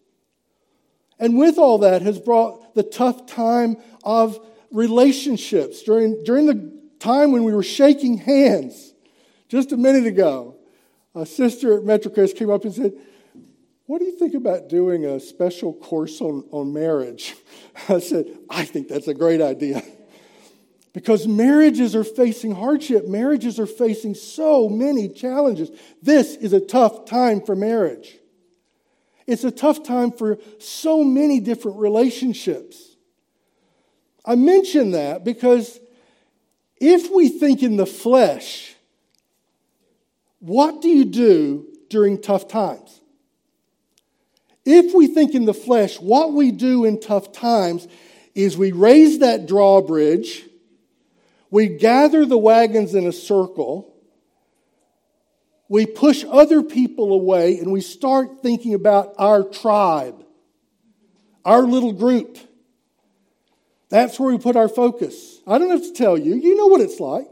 And 1.19 1.37
with 1.37 1.57
all 1.57 1.79
that 1.79 2.01
has 2.01 2.19
brought 2.19 2.75
the 2.75 2.83
tough 2.83 3.27
time 3.27 3.77
of 4.03 4.39
relationships. 4.71 5.83
During, 5.83 6.23
during 6.23 6.45
the 6.45 6.82
time 7.03 7.31
when 7.31 7.43
we 7.43 7.53
were 7.53 7.63
shaking 7.63 8.17
hands, 8.17 8.93
just 9.49 9.73
a 9.73 9.77
minute 9.77 10.05
ago, 10.05 10.55
a 11.13 11.25
sister 11.25 11.77
at 11.77 11.83
MetroCrest 11.83 12.37
came 12.37 12.49
up 12.49 12.63
and 12.63 12.73
said, 12.73 12.93
What 13.85 13.99
do 13.99 14.05
you 14.05 14.17
think 14.17 14.33
about 14.33 14.69
doing 14.69 15.05
a 15.05 15.19
special 15.19 15.73
course 15.73 16.21
on, 16.21 16.45
on 16.51 16.73
marriage? 16.73 17.35
I 17.89 17.99
said, 17.99 18.25
I 18.49 18.63
think 18.63 18.87
that's 18.87 19.07
a 19.07 19.13
great 19.13 19.41
idea. 19.41 19.83
Because 20.93 21.27
marriages 21.27 21.95
are 21.95 22.03
facing 22.03 22.53
hardship. 22.53 23.07
Marriages 23.07 23.59
are 23.59 23.65
facing 23.65 24.13
so 24.13 24.69
many 24.69 25.09
challenges. 25.09 25.71
This 26.01 26.35
is 26.35 26.53
a 26.53 26.59
tough 26.59 27.05
time 27.05 27.41
for 27.41 27.55
marriage. 27.55 28.17
It's 29.25 29.43
a 29.43 29.51
tough 29.51 29.83
time 29.83 30.11
for 30.11 30.37
so 30.59 31.03
many 31.03 31.39
different 31.39 31.79
relationships. 31.79 32.95
I 34.23 34.35
mention 34.35 34.91
that 34.91 35.23
because 35.23 35.79
if 36.85 37.09
we 37.09 37.29
think 37.29 37.63
in 37.63 37.77
the 37.77 37.85
flesh, 37.85 38.75
what 40.39 40.81
do 40.81 40.89
you 40.89 41.05
do 41.05 41.65
during 41.89 42.21
tough 42.21 42.49
times? 42.49 42.99
If 44.65 44.93
we 44.93 45.07
think 45.07 45.33
in 45.33 45.45
the 45.45 45.53
flesh, 45.53 45.97
what 46.01 46.33
we 46.33 46.51
do 46.51 46.83
in 46.83 46.99
tough 46.99 47.31
times 47.31 47.87
is 48.35 48.57
we 48.57 48.73
raise 48.73 49.19
that 49.19 49.45
drawbridge, 49.45 50.43
we 51.49 51.69
gather 51.69 52.25
the 52.25 52.37
wagons 52.37 52.93
in 52.93 53.07
a 53.07 53.13
circle, 53.13 53.95
we 55.69 55.85
push 55.85 56.25
other 56.29 56.61
people 56.61 57.13
away, 57.13 57.59
and 57.59 57.71
we 57.71 57.79
start 57.79 58.43
thinking 58.43 58.73
about 58.73 59.13
our 59.17 59.41
tribe, 59.41 60.25
our 61.45 61.61
little 61.61 61.93
group. 61.93 62.37
That's 63.93 64.19
where 64.19 64.31
we 64.33 64.39
put 64.39 64.55
our 64.55 64.67
focus. 64.67 65.39
I 65.45 65.59
don't 65.59 65.69
have 65.69 65.83
to 65.83 65.93
tell 65.93 66.17
you, 66.17 66.33
you 66.33 66.57
know 66.57 66.65
what 66.65 66.81
it's 66.81 66.99
like. 66.99 67.27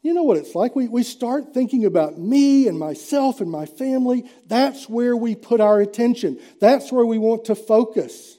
You 0.00 0.14
know 0.14 0.22
what 0.22 0.38
it's 0.38 0.54
like. 0.54 0.74
We, 0.74 0.88
we 0.88 1.02
start 1.02 1.52
thinking 1.52 1.84
about 1.84 2.18
me 2.18 2.68
and 2.68 2.78
myself 2.78 3.42
and 3.42 3.50
my 3.50 3.66
family. 3.66 4.24
That's 4.46 4.88
where 4.88 5.14
we 5.14 5.34
put 5.34 5.60
our 5.60 5.78
attention. 5.78 6.40
That's 6.58 6.90
where 6.90 7.04
we 7.04 7.18
want 7.18 7.44
to 7.46 7.54
focus. 7.54 8.38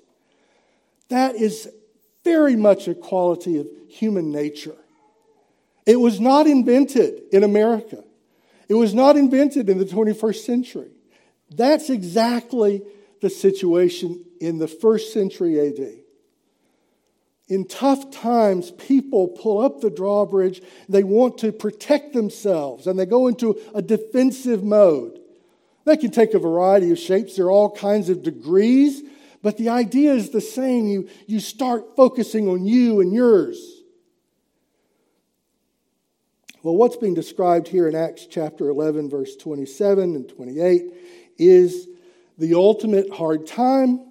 That 1.10 1.36
is 1.36 1.70
very 2.24 2.56
much 2.56 2.88
a 2.88 2.96
quality 2.96 3.60
of 3.60 3.68
human 3.88 4.32
nature. 4.32 4.76
It 5.86 6.00
was 6.00 6.20
not 6.20 6.48
invented 6.48 7.26
in 7.32 7.44
America, 7.44 8.04
it 8.68 8.74
was 8.74 8.96
not 8.96 9.18
invented 9.18 9.70
in 9.70 9.78
the 9.78 9.86
21st 9.86 10.44
century. 10.44 10.90
That's 11.52 11.92
exactly 11.92 12.82
the 13.22 13.30
situation 13.30 14.26
in 14.42 14.58
the 14.58 14.68
first 14.68 15.14
century 15.14 15.60
AD. 15.60 16.05
In 17.48 17.68
tough 17.68 18.10
times, 18.10 18.72
people 18.72 19.28
pull 19.28 19.62
up 19.62 19.80
the 19.80 19.92
drawbridge, 19.92 20.62
they 20.90 21.04
want 21.04 21.38
to 21.40 21.52
protect 21.52 22.14
themselves, 22.14 22.88
and 22.88 22.98
they 22.98 23.06
go 23.06 23.28
into 23.28 23.60
a 23.76 23.82
defensive 23.82 24.64
mode. 24.64 25.20
That 25.84 26.00
can 26.00 26.10
take 26.10 26.34
a 26.34 26.40
variety 26.40 26.92
of 26.92 26.98
shapes, 26.98 27.36
there 27.36 27.46
are 27.46 27.52
all 27.52 27.70
kinds 27.70 28.10
of 28.10 28.24
degrees, 28.24 29.04
but 29.44 29.58
the 29.58 29.70
idea 29.70 30.14
is 30.14 30.32
the 30.32 30.42
same. 30.42 30.88
You, 30.88 31.08
you 31.28 31.40
start 31.40 31.96
focusing 31.96 32.48
on 32.48 32.66
you 32.66 33.00
and 33.00 33.14
yours. 33.14 33.84
Well, 36.64 36.76
what's 36.76 36.98
being 36.98 37.14
described 37.14 37.68
here 37.68 37.88
in 37.88 37.94
Acts 37.94 38.26
chapter 38.26 38.70
11, 38.70 39.08
verse 39.08 39.36
27 39.36 40.16
and 40.16 40.28
28 40.28 40.82
is 41.38 41.88
the 42.40 42.56
ultimate 42.56 43.12
hard 43.12 43.46
time 43.46 44.04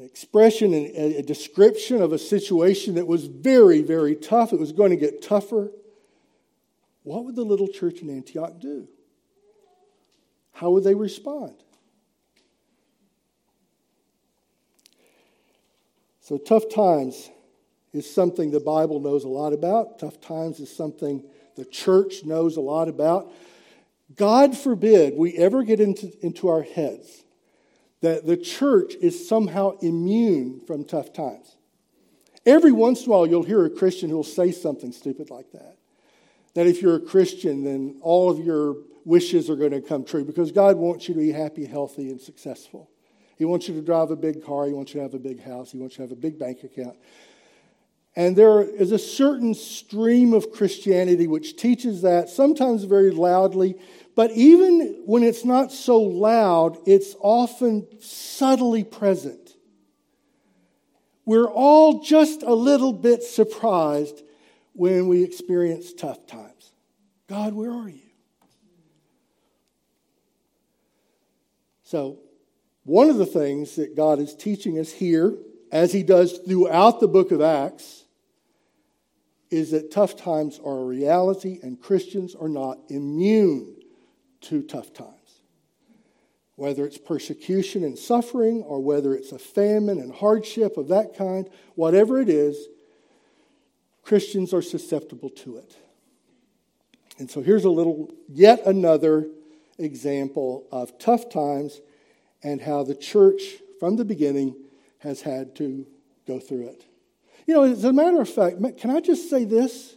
an 0.00 0.06
expression, 0.06 0.72
and 0.72 1.14
a 1.14 1.22
description 1.22 2.00
of 2.00 2.14
a 2.14 2.18
situation 2.18 2.94
that 2.94 3.06
was 3.06 3.26
very, 3.26 3.82
very 3.82 4.16
tough. 4.16 4.54
It 4.54 4.58
was 4.58 4.72
going 4.72 4.88
to 4.92 4.96
get 4.96 5.20
tougher. 5.20 5.70
What 7.02 7.26
would 7.26 7.36
the 7.36 7.44
little 7.44 7.68
church 7.68 8.00
in 8.00 8.08
Antioch 8.08 8.58
do? 8.60 8.88
How 10.52 10.70
would 10.70 10.84
they 10.84 10.94
respond? 10.94 11.52
So, 16.22 16.38
tough 16.38 16.70
times 16.74 17.28
is 17.92 18.10
something 18.10 18.50
the 18.50 18.58
Bible 18.58 19.00
knows 19.00 19.24
a 19.24 19.28
lot 19.28 19.52
about. 19.52 19.98
Tough 19.98 20.18
times 20.18 20.60
is 20.60 20.74
something 20.74 21.22
the 21.56 21.66
church 21.66 22.24
knows 22.24 22.56
a 22.56 22.62
lot 22.62 22.88
about. 22.88 23.30
God 24.16 24.56
forbid 24.56 25.12
we 25.18 25.36
ever 25.36 25.62
get 25.62 25.78
into, 25.78 26.10
into 26.24 26.48
our 26.48 26.62
heads 26.62 27.22
that 28.00 28.26
the 28.26 28.36
church 28.36 28.94
is 29.00 29.28
somehow 29.28 29.78
immune 29.78 30.60
from 30.66 30.84
tough 30.84 31.12
times. 31.12 31.56
Every 32.46 32.72
once 32.72 33.04
in 33.04 33.08
a 33.08 33.10
while, 33.10 33.26
you'll 33.26 33.42
hear 33.42 33.64
a 33.64 33.70
Christian 33.70 34.08
who 34.08 34.16
will 34.16 34.24
say 34.24 34.50
something 34.52 34.92
stupid 34.92 35.30
like 35.30 35.52
that. 35.52 35.76
That 36.54 36.66
if 36.66 36.80
you're 36.80 36.96
a 36.96 37.00
Christian, 37.00 37.64
then 37.64 37.98
all 38.00 38.30
of 38.30 38.38
your 38.38 38.76
wishes 39.04 39.50
are 39.50 39.56
going 39.56 39.70
to 39.72 39.80
come 39.80 40.04
true 40.04 40.24
because 40.24 40.50
God 40.50 40.76
wants 40.76 41.08
you 41.08 41.14
to 41.14 41.20
be 41.20 41.32
happy, 41.32 41.66
healthy, 41.66 42.10
and 42.10 42.20
successful. 42.20 42.90
He 43.36 43.44
wants 43.44 43.68
you 43.68 43.74
to 43.74 43.82
drive 43.82 44.10
a 44.10 44.16
big 44.16 44.44
car. 44.44 44.66
He 44.66 44.72
wants 44.72 44.92
you 44.92 45.00
to 45.00 45.04
have 45.04 45.14
a 45.14 45.18
big 45.18 45.42
house. 45.42 45.72
He 45.72 45.78
wants 45.78 45.94
you 45.94 46.04
to 46.04 46.10
have 46.10 46.12
a 46.12 46.20
big 46.20 46.38
bank 46.38 46.64
account. 46.64 46.96
And 48.16 48.34
there 48.34 48.62
is 48.62 48.90
a 48.90 48.98
certain 48.98 49.54
stream 49.54 50.34
of 50.34 50.50
Christianity 50.50 51.26
which 51.26 51.56
teaches 51.56 52.02
that, 52.02 52.28
sometimes 52.28 52.84
very 52.84 53.10
loudly, 53.10 53.76
but 54.20 54.32
even 54.32 55.00
when 55.06 55.22
it's 55.22 55.46
not 55.46 55.72
so 55.72 55.98
loud, 55.98 56.76
it's 56.84 57.16
often 57.20 57.86
subtly 58.02 58.84
present. 58.84 59.56
We're 61.24 61.48
all 61.48 62.02
just 62.02 62.42
a 62.42 62.52
little 62.52 62.92
bit 62.92 63.22
surprised 63.22 64.20
when 64.74 65.08
we 65.08 65.24
experience 65.24 65.94
tough 65.94 66.26
times. 66.26 66.70
God, 67.28 67.54
where 67.54 67.70
are 67.70 67.88
you? 67.88 68.10
So, 71.84 72.18
one 72.84 73.08
of 73.08 73.16
the 73.16 73.24
things 73.24 73.76
that 73.76 73.96
God 73.96 74.18
is 74.18 74.34
teaching 74.34 74.78
us 74.78 74.92
here, 74.92 75.34
as 75.72 75.94
He 75.94 76.02
does 76.02 76.40
throughout 76.46 77.00
the 77.00 77.08
book 77.08 77.30
of 77.30 77.40
Acts, 77.40 78.04
is 79.50 79.70
that 79.70 79.90
tough 79.90 80.14
times 80.14 80.60
are 80.62 80.76
a 80.76 80.84
reality 80.84 81.58
and 81.62 81.80
Christians 81.80 82.34
are 82.34 82.50
not 82.50 82.80
immune 82.90 83.79
to 84.42 84.62
tough 84.62 84.92
times. 84.92 85.42
Whether 86.56 86.84
it's 86.84 86.98
persecution 86.98 87.84
and 87.84 87.98
suffering, 87.98 88.62
or 88.62 88.80
whether 88.80 89.14
it's 89.14 89.32
a 89.32 89.38
famine 89.38 89.98
and 89.98 90.12
hardship 90.12 90.76
of 90.76 90.88
that 90.88 91.16
kind, 91.16 91.48
whatever 91.74 92.20
it 92.20 92.28
is, 92.28 92.68
Christians 94.02 94.52
are 94.52 94.62
susceptible 94.62 95.30
to 95.30 95.56
it. 95.56 95.76
And 97.18 97.30
so 97.30 97.42
here's 97.42 97.64
a 97.64 97.70
little, 97.70 98.12
yet 98.28 98.66
another 98.66 99.28
example 99.78 100.66
of 100.72 100.98
tough 100.98 101.30
times 101.30 101.80
and 102.42 102.60
how 102.60 102.82
the 102.82 102.94
church 102.94 103.42
from 103.78 103.96
the 103.96 104.04
beginning 104.04 104.54
has 104.98 105.22
had 105.22 105.54
to 105.56 105.86
go 106.26 106.38
through 106.38 106.68
it. 106.68 106.84
You 107.46 107.54
know, 107.54 107.62
as 107.64 107.84
a 107.84 107.92
matter 107.92 108.20
of 108.20 108.28
fact, 108.28 108.56
can 108.78 108.90
I 108.90 109.00
just 109.00 109.30
say 109.30 109.44
this? 109.44 109.96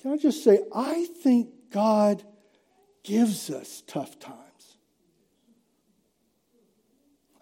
Can 0.00 0.12
I 0.12 0.16
just 0.16 0.42
say, 0.42 0.60
I 0.74 1.06
think 1.22 1.48
God 1.70 2.24
gives 3.02 3.50
us 3.50 3.82
tough 3.86 4.18
times. 4.18 4.38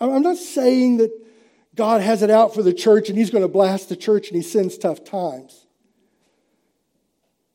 I'm 0.01 0.23
not 0.23 0.39
saying 0.39 0.99
that 0.99 1.11
God 1.75 2.01
has 2.01 2.23
it 2.23 2.31
out 2.31 2.55
for 2.55 2.63
the 2.63 2.73
church 2.73 3.09
and 3.09 3.19
He's 3.19 3.31
going 3.31 3.43
to 3.43 3.49
blast 3.49 3.89
the 3.89 3.97
church 3.97 4.29
and 4.29 4.37
He 4.37 4.43
sends 4.43 4.79
tough 4.79 5.05
times. 5.05 5.67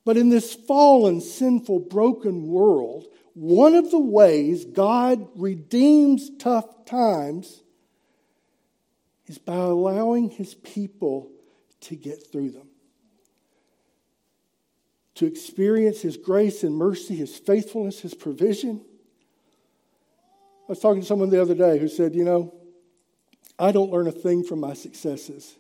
But 0.06 0.18
in 0.18 0.30
this 0.30 0.54
fallen, 0.54 1.20
sinful, 1.22 1.80
broken 1.80 2.48
world, 2.48 3.06
one 3.34 3.74
of 3.74 3.90
the 3.90 4.00
ways 4.00 4.66
God 4.66 5.28
redeems 5.36 6.30
tough 6.38 6.86
times 6.86 7.64
is 9.26 9.40
by 9.40 9.56
allowing 9.56 10.30
His 10.30 10.54
people 10.54 11.32
to 11.82 11.96
get 11.96 12.32
through 12.32 12.52
them 12.52 12.68
to 15.16 15.26
experience 15.26 16.02
His 16.02 16.18
grace 16.18 16.64
and 16.64 16.76
mercy, 16.76 17.16
His 17.16 17.38
faithfulness, 17.38 18.02
His 18.02 18.14
provision. 18.14 18.82
I 20.68 20.72
was 20.72 20.80
talking 20.80 21.02
to 21.02 21.08
someone 21.08 21.30
the 21.30 21.42
other 21.42 21.56
day 21.56 21.80
who 21.80 21.88
said, 21.88 22.16
You 22.16 22.24
know, 22.24 22.54
I 23.58 23.72
don't 23.72 23.92
learn 23.92 24.08
a 24.08 24.12
thing 24.12 24.44
from 24.44 24.60
my 24.60 24.74
successes, 24.74 25.56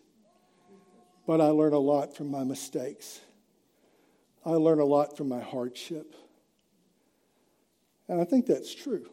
but 1.26 1.42
I 1.42 1.48
learn 1.48 1.74
a 1.74 1.80
lot 1.80 2.16
from 2.16 2.30
my 2.30 2.44
mistakes. 2.44 3.22
I 4.46 4.52
learn 4.52 4.80
a 4.80 4.86
lot 4.86 5.18
from 5.18 5.30
my 5.30 5.40
hardship. 5.40 6.14
And 8.08 8.22
I 8.22 8.26
think 8.26 8.46
that's 8.46 8.74
true. 8.74 9.10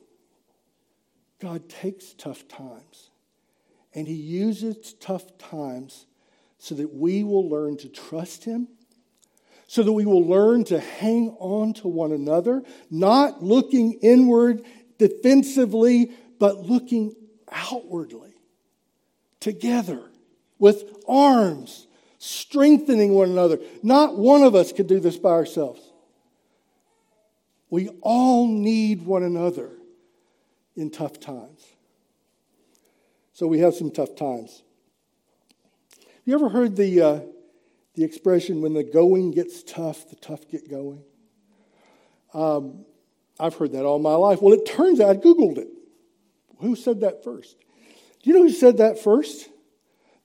God 1.40 1.68
takes 1.68 2.12
tough 2.12 2.46
times 2.46 3.10
and 3.94 4.06
He 4.06 4.14
uses 4.14 4.94
tough 4.94 5.38
times 5.38 6.06
so 6.58 6.74
that 6.76 6.94
we 6.94 7.24
will 7.24 7.48
learn 7.48 7.76
to 7.78 7.88
trust 7.88 8.44
Him 8.44 8.68
so 9.72 9.82
that 9.82 9.92
we 9.92 10.04
will 10.04 10.26
learn 10.26 10.64
to 10.64 10.78
hang 10.78 11.30
on 11.40 11.72
to 11.72 11.88
one 11.88 12.12
another, 12.12 12.62
not 12.90 13.42
looking 13.42 13.94
inward 14.02 14.62
defensively, 14.98 16.10
but 16.38 16.58
looking 16.58 17.14
outwardly 17.50 18.34
together 19.40 20.02
with 20.58 20.84
arms, 21.08 21.86
strengthening 22.18 23.14
one 23.14 23.30
another. 23.30 23.58
Not 23.82 24.18
one 24.18 24.42
of 24.42 24.54
us 24.54 24.72
could 24.72 24.88
do 24.88 25.00
this 25.00 25.16
by 25.16 25.30
ourselves. 25.30 25.80
We 27.70 27.88
all 28.02 28.46
need 28.46 29.06
one 29.06 29.22
another 29.22 29.70
in 30.76 30.90
tough 30.90 31.18
times. 31.18 31.64
So 33.32 33.46
we 33.46 33.60
have 33.60 33.72
some 33.72 33.90
tough 33.90 34.16
times. 34.16 34.62
You 36.26 36.34
ever 36.34 36.50
heard 36.50 36.76
the 36.76 37.00
uh, 37.00 37.20
the 37.94 38.04
expression, 38.04 38.62
when 38.62 38.72
the 38.72 38.84
going 38.84 39.30
gets 39.32 39.62
tough, 39.62 40.08
the 40.08 40.16
tough 40.16 40.48
get 40.48 40.70
going. 40.70 41.02
Um, 42.32 42.84
I've 43.38 43.54
heard 43.54 43.72
that 43.72 43.84
all 43.84 43.98
my 43.98 44.14
life. 44.14 44.40
Well, 44.40 44.54
it 44.54 44.66
turns 44.66 45.00
out 45.00 45.10
I 45.10 45.18
Googled 45.18 45.58
it. 45.58 45.68
Who 46.60 46.76
said 46.76 47.00
that 47.00 47.24
first? 47.24 47.56
Do 48.22 48.30
you 48.30 48.36
know 48.36 48.44
who 48.44 48.50
said 48.50 48.78
that 48.78 49.02
first? 49.02 49.48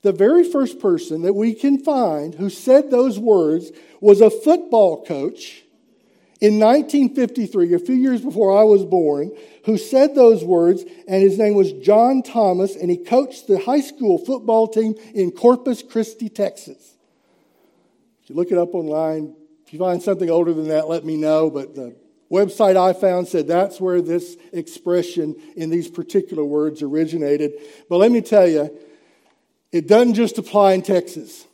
The 0.04 0.12
very 0.12 0.50
first 0.50 0.80
person 0.80 1.24
that 1.24 1.34
we 1.34 1.54
can 1.54 1.84
find 1.84 2.36
who 2.36 2.50
said 2.50 2.92
those 2.92 3.18
words 3.18 3.72
was 4.00 4.22
a 4.22 4.30
football 4.30 5.04
coach 5.04 5.64
in 6.40 6.60
1953, 6.60 7.74
a 7.74 7.80
few 7.80 7.96
years 7.96 8.22
before 8.22 8.56
I 8.56 8.64
was 8.64 8.86
born, 8.86 9.32
who 9.66 9.78
said 9.78 10.14
those 10.14 10.44
words, 10.44 10.84
and 11.08 11.24
his 11.24 11.40
name 11.40 11.56
was 11.56 11.74
John 11.74 12.22
Thomas, 12.22 12.76
and 12.76 12.92
he 12.92 12.98
coached 12.98 13.48
the 13.48 13.58
high 13.60 13.82
school 13.82 14.20
football 14.20 14.68
team 14.68 14.94
in 15.16 15.32
Corpus 15.32 15.82
Christi, 15.82 16.30
Texas. 16.30 16.97
If 18.28 18.32
you 18.32 18.36
look 18.36 18.52
it 18.52 18.58
up 18.58 18.76
online, 18.76 19.34
if 19.66 19.72
you 19.72 19.80
find 19.80 20.04
something 20.04 20.30
older 20.30 20.54
than 20.54 20.68
that, 20.68 20.90
let 20.90 21.06
me 21.06 21.16
know. 21.16 21.50
But 21.50 21.76
the 21.76 21.96
website 22.30 22.76
I 22.76 22.92
found 22.92 23.30
said 23.30 23.48
that's 23.48 23.80
where 23.80 24.02
this 24.02 24.36
expression 24.52 25.34
in 25.56 25.70
these 25.70 25.90
particular 25.90 26.44
words 26.44 26.82
originated. 26.82 27.54
But 27.90 28.00
let 28.00 28.12
me 28.12 28.20
tell 28.20 28.46
you, 28.46 28.78
it 29.72 29.88
doesn't 29.88 30.16
just 30.16 30.38
apply 30.38 30.74
in 30.74 30.82
Texas. 30.82 31.48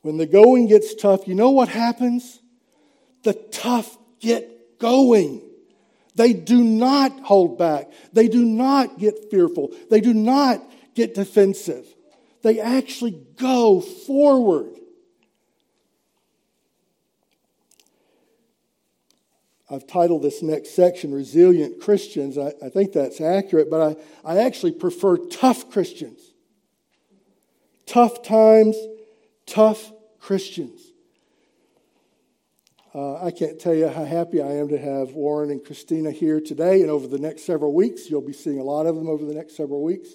When 0.00 0.16
the 0.16 0.26
going 0.26 0.66
gets 0.66 0.92
tough, 0.96 1.28
you 1.28 1.36
know 1.36 1.50
what 1.50 1.68
happens? 1.68 2.40
The 3.22 3.34
tough 3.34 3.96
get 4.18 4.80
going. 4.80 5.40
They 6.16 6.32
do 6.32 6.64
not 6.64 7.20
hold 7.20 7.58
back. 7.58 7.92
They 8.12 8.26
do 8.26 8.44
not 8.44 8.98
get 8.98 9.30
fearful. 9.30 9.70
They 9.88 10.00
do 10.00 10.12
not 10.12 10.60
get 10.96 11.14
defensive. 11.14 11.86
They 12.42 12.60
actually 12.60 13.22
go 13.36 13.80
forward. 13.80 14.74
I've 19.70 19.86
titled 19.86 20.22
this 20.22 20.42
next 20.42 20.74
section 20.74 21.14
Resilient 21.14 21.80
Christians. 21.80 22.36
I, 22.36 22.52
I 22.62 22.68
think 22.68 22.92
that's 22.92 23.22
accurate, 23.22 23.70
but 23.70 23.96
I, 24.24 24.34
I 24.34 24.38
actually 24.44 24.72
prefer 24.72 25.16
tough 25.16 25.70
Christians. 25.70 26.20
Tough 27.86 28.22
times, 28.22 28.76
tough 29.46 29.90
Christians. 30.20 30.80
Uh, 32.94 33.24
I 33.24 33.30
can't 33.30 33.58
tell 33.58 33.74
you 33.74 33.88
how 33.88 34.04
happy 34.04 34.42
I 34.42 34.52
am 34.52 34.68
to 34.68 34.78
have 34.78 35.12
Warren 35.12 35.50
and 35.50 35.64
Christina 35.64 36.10
here 36.10 36.40
today 36.40 36.82
and 36.82 36.90
over 36.90 37.06
the 37.06 37.18
next 37.18 37.44
several 37.44 37.72
weeks. 37.72 38.10
You'll 38.10 38.20
be 38.20 38.34
seeing 38.34 38.58
a 38.58 38.62
lot 38.62 38.84
of 38.84 38.94
them 38.94 39.08
over 39.08 39.24
the 39.24 39.32
next 39.32 39.56
several 39.56 39.82
weeks. 39.82 40.10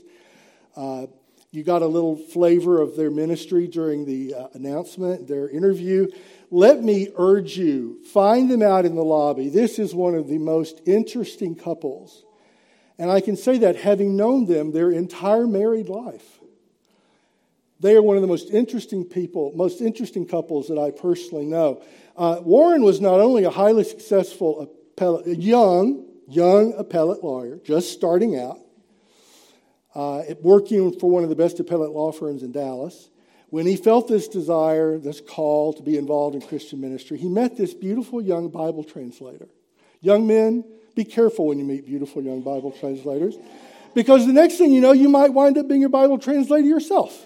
Uh, 0.75 1.07
you 1.51 1.63
got 1.63 1.81
a 1.81 1.87
little 1.87 2.17
flavor 2.17 2.81
of 2.81 2.95
their 2.95 3.09
ministry 3.09 3.67
during 3.67 4.05
the 4.05 4.33
uh, 4.33 4.47
announcement, 4.53 5.27
their 5.27 5.49
interview. 5.49 6.07
Let 6.51 6.83
me 6.83 7.09
urge 7.17 7.57
you, 7.57 8.03
find 8.05 8.49
them 8.51 8.61
out 8.61 8.85
in 8.85 8.95
the 8.95 9.03
lobby. 9.03 9.49
This 9.49 9.79
is 9.79 9.95
one 9.95 10.15
of 10.15 10.27
the 10.27 10.37
most 10.37 10.81
interesting 10.85 11.55
couples. 11.55 12.23
And 12.97 13.11
I 13.11 13.21
can 13.21 13.37
say 13.37 13.59
that 13.59 13.75
having 13.75 14.15
known 14.17 14.45
them 14.45 14.71
their 14.71 14.91
entire 14.91 15.47
married 15.47 15.87
life. 15.87 16.39
They 17.79 17.95
are 17.95 18.01
one 18.01 18.15
of 18.15 18.21
the 18.23 18.27
most 18.27 18.49
interesting 18.49 19.05
people, 19.05 19.51
most 19.55 19.81
interesting 19.81 20.25
couples 20.25 20.67
that 20.67 20.79
I 20.79 20.91
personally 20.91 21.45
know. 21.45 21.83
Uh, 22.15 22.39
Warren 22.41 22.83
was 22.83 22.99
not 22.99 23.19
only 23.19 23.43
a 23.43 23.51
highly 23.51 23.83
successful 23.83 24.61
appellate, 24.61 25.39
young, 25.39 26.07
young 26.27 26.73
appellate 26.73 27.23
lawyer, 27.23 27.59
just 27.63 27.91
starting 27.91 28.37
out, 28.37 28.59
uh, 29.95 30.23
working 30.41 30.97
for 30.99 31.09
one 31.09 31.23
of 31.23 31.29
the 31.29 31.35
best 31.35 31.59
appellate 31.59 31.91
law 31.91 32.11
firms 32.11 32.43
in 32.43 32.51
Dallas. 32.51 33.09
When 33.49 33.65
he 33.65 33.77
felt 33.77 34.07
this 34.07 34.27
desire, 34.27 34.97
this 34.97 35.21
call 35.21 35.73
to 35.73 35.83
be 35.83 35.97
involved 35.97 36.35
in 36.35 36.41
Christian 36.41 36.81
ministry, 36.81 37.17
he 37.17 37.29
met 37.29 37.55
this 37.55 37.73
beautiful 37.73 38.21
young 38.21 38.49
Bible 38.49 38.83
translator. 38.83 39.47
Young 40.01 40.27
men, 40.27 40.65
be 40.95 41.05
careful 41.05 41.47
when 41.47 41.57
you 41.57 41.65
meet 41.65 41.85
beautiful 41.85 42.21
young 42.21 42.41
Bible 42.41 42.71
translators, 42.71 43.35
because 43.95 44.27
the 44.27 44.33
next 44.33 44.57
thing 44.57 44.71
you 44.71 44.81
know, 44.81 44.91
you 44.91 45.09
might 45.09 45.33
wind 45.33 45.57
up 45.57 45.67
being 45.67 45.83
a 45.83 45.89
Bible 45.89 46.17
translator 46.17 46.67
yourself. 46.67 47.25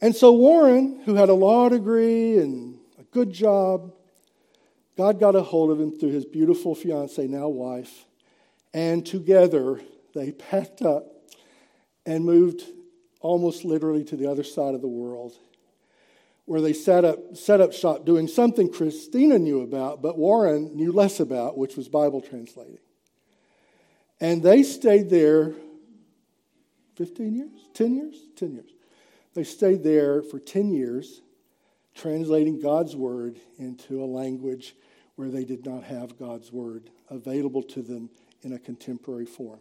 And 0.00 0.14
so 0.14 0.32
Warren, 0.32 1.00
who 1.04 1.14
had 1.14 1.28
a 1.28 1.34
law 1.34 1.68
degree 1.68 2.38
and 2.38 2.78
a 2.98 3.02
good 3.02 3.32
job. 3.32 3.92
God 4.96 5.18
got 5.18 5.34
a 5.34 5.42
hold 5.42 5.70
of 5.70 5.80
him 5.80 5.98
through 5.98 6.10
his 6.10 6.26
beautiful 6.26 6.74
fiancee, 6.74 7.26
now 7.26 7.48
wife, 7.48 8.04
and 8.74 9.04
together 9.04 9.80
they 10.14 10.32
packed 10.32 10.82
up 10.82 11.06
and 12.06 12.24
moved 12.24 12.62
almost 13.20 13.64
literally 13.64 14.04
to 14.04 14.16
the 14.16 14.30
other 14.30 14.42
side 14.42 14.74
of 14.74 14.80
the 14.80 14.88
world, 14.88 15.34
where 16.46 16.60
they 16.60 16.72
set 16.72 17.04
up, 17.04 17.36
set 17.36 17.60
up 17.60 17.72
shop 17.72 18.04
doing 18.04 18.26
something 18.26 18.72
Christina 18.72 19.38
knew 19.38 19.60
about, 19.60 20.02
but 20.02 20.18
Warren 20.18 20.74
knew 20.74 20.90
less 20.92 21.20
about, 21.20 21.56
which 21.56 21.76
was 21.76 21.88
Bible 21.88 22.20
translating. 22.20 22.78
And 24.20 24.42
they 24.42 24.62
stayed 24.62 25.10
there 25.10 25.54
15 26.96 27.34
years, 27.34 27.68
10 27.74 27.94
years, 27.94 28.16
10 28.36 28.52
years. 28.52 28.70
They 29.34 29.44
stayed 29.44 29.82
there 29.82 30.22
for 30.22 30.38
10 30.38 30.72
years 30.72 31.22
translating 31.94 32.60
God's 32.60 32.96
word 32.96 33.38
into 33.58 34.02
a 34.02 34.06
language 34.06 34.74
where 35.16 35.28
they 35.28 35.44
did 35.44 35.64
not 35.66 35.84
have 35.84 36.18
God's 36.18 36.52
word 36.52 36.90
available 37.08 37.62
to 37.64 37.82
them 37.82 38.10
in 38.42 38.52
a 38.52 38.58
contemporary 38.58 39.26
form. 39.26 39.60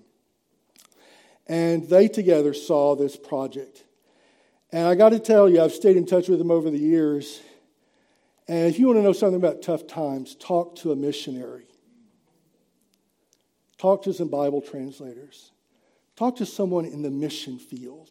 And 1.49 1.89
they 1.89 2.07
together 2.07 2.53
saw 2.53 2.95
this 2.95 3.17
project. 3.17 3.83
And 4.71 4.88
I 4.88 4.93
got 4.93 5.09
to 5.09 5.19
tell 5.19 5.49
you, 5.49 5.62
I've 5.62 5.73
stayed 5.73 5.97
in 5.97 6.05
touch 6.05 6.29
with 6.29 6.38
them 6.38 6.51
over 6.51 6.69
the 6.69 6.77
years. 6.77 7.41
And 8.47 8.67
if 8.67 8.77
you 8.77 8.85
want 8.85 8.99
to 8.99 9.03
know 9.03 9.13
something 9.13 9.35
about 9.35 9.63
tough 9.63 9.88
times, 9.88 10.35
talk 10.35 10.75
to 10.77 10.91
a 10.91 10.95
missionary. 10.95 11.65
Talk 13.79 14.03
to 14.03 14.13
some 14.13 14.27
Bible 14.27 14.62
translators. 14.62 15.51
Talk 16.15 16.35
to 16.35 16.45
someone 16.45 16.85
in 16.85 17.01
the 17.01 17.09
mission 17.09 17.57
field. 17.57 18.09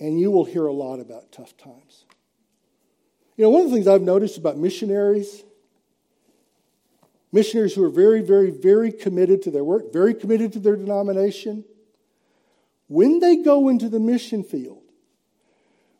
And 0.00 0.18
you 0.18 0.30
will 0.30 0.44
hear 0.44 0.66
a 0.66 0.72
lot 0.72 0.98
about 0.98 1.30
tough 1.30 1.56
times. 1.58 2.04
You 3.36 3.44
know, 3.44 3.50
one 3.50 3.62
of 3.62 3.70
the 3.70 3.76
things 3.76 3.86
I've 3.86 4.02
noticed 4.02 4.38
about 4.38 4.56
missionaries, 4.56 5.42
missionaries 7.34 7.74
who 7.74 7.84
are 7.84 7.90
very, 7.90 8.22
very, 8.22 8.50
very 8.50 8.92
committed 8.92 9.42
to 9.42 9.50
their 9.50 9.64
work, 9.64 9.92
very 9.92 10.14
committed 10.14 10.52
to 10.52 10.60
their 10.60 10.76
denomination, 10.76 11.64
when 12.86 13.18
they 13.18 13.36
go 13.36 13.68
into 13.68 13.88
the 13.88 13.98
mission 13.98 14.44
field, 14.44 14.82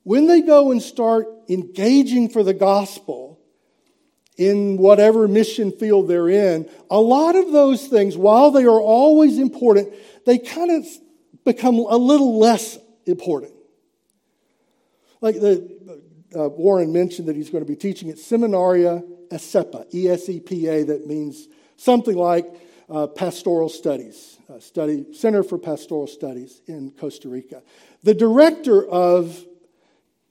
when 0.05 0.29
they 0.29 0.41
go 0.41 0.71
and 0.71 0.81
start 0.81 1.27
engaging 1.49 2.29
for 2.29 2.43
the 2.43 2.55
gospel 2.55 3.41
in 4.37 4.77
whatever 4.77 5.27
mission 5.27 5.73
field 5.73 6.09
they're 6.09 6.29
in, 6.29 6.71
a 6.91 7.01
lot 7.01 7.35
of 7.35 7.51
those 7.53 7.89
things, 7.89 8.17
while 8.17 8.51
they 8.51 8.65
are 8.65 8.81
always 8.81 9.39
important, 9.39 9.93
they 10.27 10.39
kind 10.39 10.71
of 10.71 10.87
become 11.45 11.77
a 11.77 11.97
little 11.97 12.39
less 12.39 12.79
important. 13.07 13.53
Like 15.21 15.37
the 15.37 16.01
uh, 16.37 16.49
Warren 16.49 16.93
mentioned 16.93 17.29
that 17.29 17.37
he's 17.37 17.51
going 17.51 17.65
to 17.65 17.69
be 17.69 17.77
teaching 17.77 18.11
at 18.11 18.17
Seminario 18.17 19.14
ESEPA, 19.31 19.93
E 19.95 20.09
S 20.09 20.29
E 20.29 20.41
P 20.41 20.67
A, 20.69 20.85
that 20.85 21.07
means 21.07 21.49
something 21.77 22.17
like 22.17 22.47
uh, 22.89 23.07
pastoral 23.07 23.69
studies, 23.69 24.39
study 24.61 25.07
Center 25.15 25.43
for 25.43 25.59
Pastoral 25.59 26.07
Studies 26.07 26.61
in 26.67 26.91
Costa 26.91 27.29
Rica. 27.29 27.63
The 28.03 28.15
director 28.15 28.87
of 28.87 29.45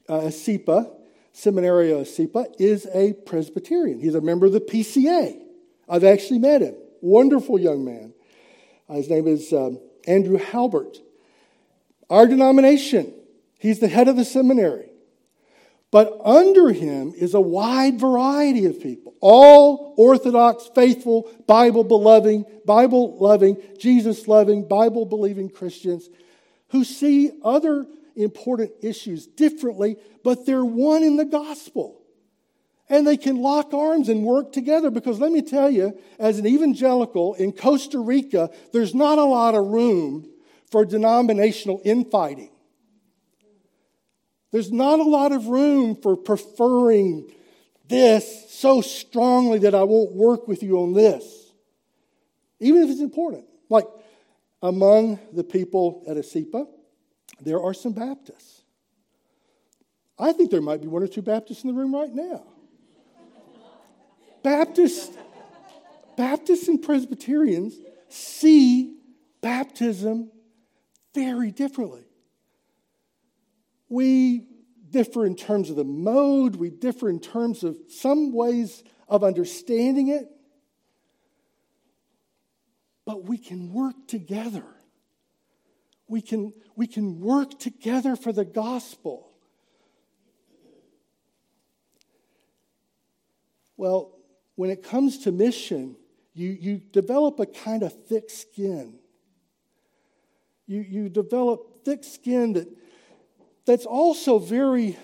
uh, 0.08 0.14
ESEPA, 0.22 0.92
Seminario 1.34 2.02
ESEPA, 2.02 2.54
is 2.60 2.88
a 2.94 3.14
Presbyterian. 3.14 4.00
He's 4.00 4.16
a 4.16 4.22
member 4.22 4.46
of 4.46 4.54
the 4.54 4.60
PCA. 4.60 5.42
I've 5.90 6.04
actually 6.04 6.40
met 6.40 6.62
him. 6.62 6.76
Wonderful 7.02 7.60
young 7.60 7.84
man. 7.84 8.14
Uh, 8.88 8.96
his 8.96 9.10
name 9.10 9.28
is 9.28 9.52
um, 9.52 9.80
Andrew 10.08 10.38
Halbert. 10.38 10.98
Our 12.10 12.28
denomination, 12.28 13.14
he's 13.58 13.80
the 13.80 13.88
head 13.88 14.08
of 14.08 14.16
the 14.16 14.26
seminary. 14.26 14.93
But 15.94 16.20
under 16.26 16.72
him 16.72 17.14
is 17.16 17.36
a 17.36 17.40
wide 17.40 18.00
variety 18.00 18.66
of 18.66 18.82
people, 18.82 19.14
all 19.22 19.94
Orthodox, 19.96 20.68
faithful, 20.74 21.32
Bible 21.46 21.84
believing, 21.84 22.46
Bible 22.66 23.16
loving, 23.20 23.58
Jesus 23.78 24.28
loving, 24.28 24.68
Bible 24.68 25.06
believing 25.06 25.52
Christians 25.52 26.10
who 26.70 26.84
see 26.84 27.30
other 27.46 27.86
important 28.16 28.72
issues 28.82 29.28
differently, 29.28 29.98
but 30.24 30.48
they're 30.48 30.66
one 30.66 31.04
in 31.04 31.16
the 31.16 31.26
gospel. 31.26 32.02
And 32.90 33.06
they 33.06 33.16
can 33.16 33.38
lock 33.38 33.72
arms 33.72 34.10
and 34.10 34.24
work 34.24 34.52
together 34.52 34.90
because 34.90 35.20
let 35.20 35.32
me 35.32 35.44
tell 35.44 35.70
you, 35.70 35.96
as 36.18 36.40
an 36.40 36.48
evangelical 36.48 37.36
in 37.36 37.52
Costa 37.52 38.00
Rica, 38.00 38.50
there's 38.72 38.96
not 38.96 39.20
a 39.20 39.24
lot 39.24 39.54
of 39.54 39.68
room 39.68 40.28
for 40.72 40.86
denominational 40.86 41.84
infighting. 41.86 42.50
There's 44.54 44.72
not 44.72 45.00
a 45.00 45.04
lot 45.04 45.32
of 45.32 45.48
room 45.48 45.96
for 45.96 46.16
preferring 46.16 47.34
this 47.88 48.52
so 48.52 48.82
strongly 48.82 49.58
that 49.60 49.74
I 49.74 49.82
won't 49.82 50.14
work 50.14 50.48
with 50.48 50.62
you 50.62 50.78
on 50.78 50.94
this, 50.94 51.52
even 52.60 52.84
if 52.84 52.92
it's 52.92 53.02
important. 53.02 53.46
Like 53.68 53.88
among 54.62 55.20
the 55.34 55.44
people 55.44 56.04
at 56.08 56.18
ESEPA, 56.18 56.68
there 57.42 57.60
are 57.60 57.74
some 57.74 57.94
Baptists. 57.94 58.62
I 60.20 60.32
think 60.34 60.52
there 60.52 60.62
might 60.62 60.82
be 60.82 60.88
one 60.88 61.02
or 61.02 61.08
two 61.08 61.24
Baptists 61.24 61.64
in 61.64 61.70
the 61.70 61.74
room 61.74 61.96
right 61.96 62.14
now. 62.14 62.46
Baptists, 64.44 65.18
Baptists 66.16 66.68
and 66.68 66.80
Presbyterians 66.80 67.74
see 68.08 68.98
baptism 69.42 70.30
very 71.16 71.50
differently. 71.50 72.06
We 73.94 74.48
differ 74.90 75.24
in 75.24 75.36
terms 75.36 75.70
of 75.70 75.76
the 75.76 75.84
mode, 75.84 76.56
we 76.56 76.72
differ 76.72 77.12
in 77.12 77.20
terms 77.20 77.64
of 77.64 77.78
some 77.90 78.34
ways 78.34 78.84
of 79.08 79.24
understanding 79.24 80.08
it, 80.08 80.32
but 83.06 83.26
we 83.26 83.38
can 83.38 83.72
work 83.72 83.94
together. 84.08 84.66
We 86.08 86.24
can, 86.24 86.54
we 86.76 86.88
can 86.88 87.20
work 87.20 87.60
together 87.60 88.16
for 88.16 88.34
the 88.34 88.46
gospel. 88.46 89.30
Well, 93.78 94.18
when 94.56 94.72
it 94.72 94.82
comes 94.82 95.20
to 95.20 95.32
mission, 95.32 95.98
you, 96.34 96.50
you 96.50 96.78
develop 96.78 97.40
a 97.40 97.46
kind 97.46 97.84
of 97.84 97.94
thick 98.08 98.32
skin. 98.32 98.96
You, 100.66 100.82
you 100.82 101.10
develop 101.10 101.86
thick 101.86 102.04
skin 102.04 102.54
that, 102.54 102.68
that's 103.66 103.86
also 103.86 104.40
very 104.40 104.98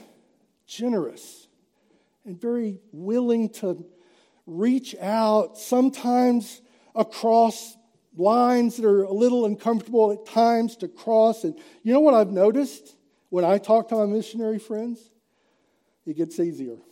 generous 0.66 1.48
and 2.26 2.40
very 2.40 2.80
willing 2.92 3.50
to 3.50 3.86
reach 4.46 4.96
out, 5.00 5.58
sometimes 5.58 6.62
across 6.96 7.78
lines 8.18 8.78
that 8.78 8.86
are 8.86 9.04
a 9.04 9.14
little 9.14 9.46
uncomfortable 9.46 10.12
at 10.12 10.26
times 10.26 10.76
to 10.78 10.88
cross. 10.88 11.44
And 11.44 11.58
you 11.84 11.94
know 11.94 12.00
what 12.00 12.14
I've 12.14 12.32
noticed 12.32 12.96
when 13.30 13.46
I 13.46 13.58
talk 13.58 13.90
to 13.90 13.96
my 13.96 14.06
missionary 14.06 14.60
friends? 14.60 15.00
It 16.06 16.18
gets 16.18 16.40
easier. 16.40 16.78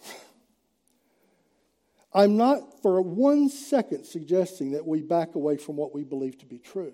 I'm 2.13 2.37
not 2.37 2.81
for 2.81 3.01
one 3.01 3.49
second 3.49 4.05
suggesting 4.05 4.71
that 4.71 4.87
we 4.87 5.01
back 5.01 5.35
away 5.35 5.57
from 5.57 5.75
what 5.75 5.93
we 5.93 6.03
believe 6.03 6.37
to 6.39 6.45
be 6.45 6.57
true. 6.57 6.93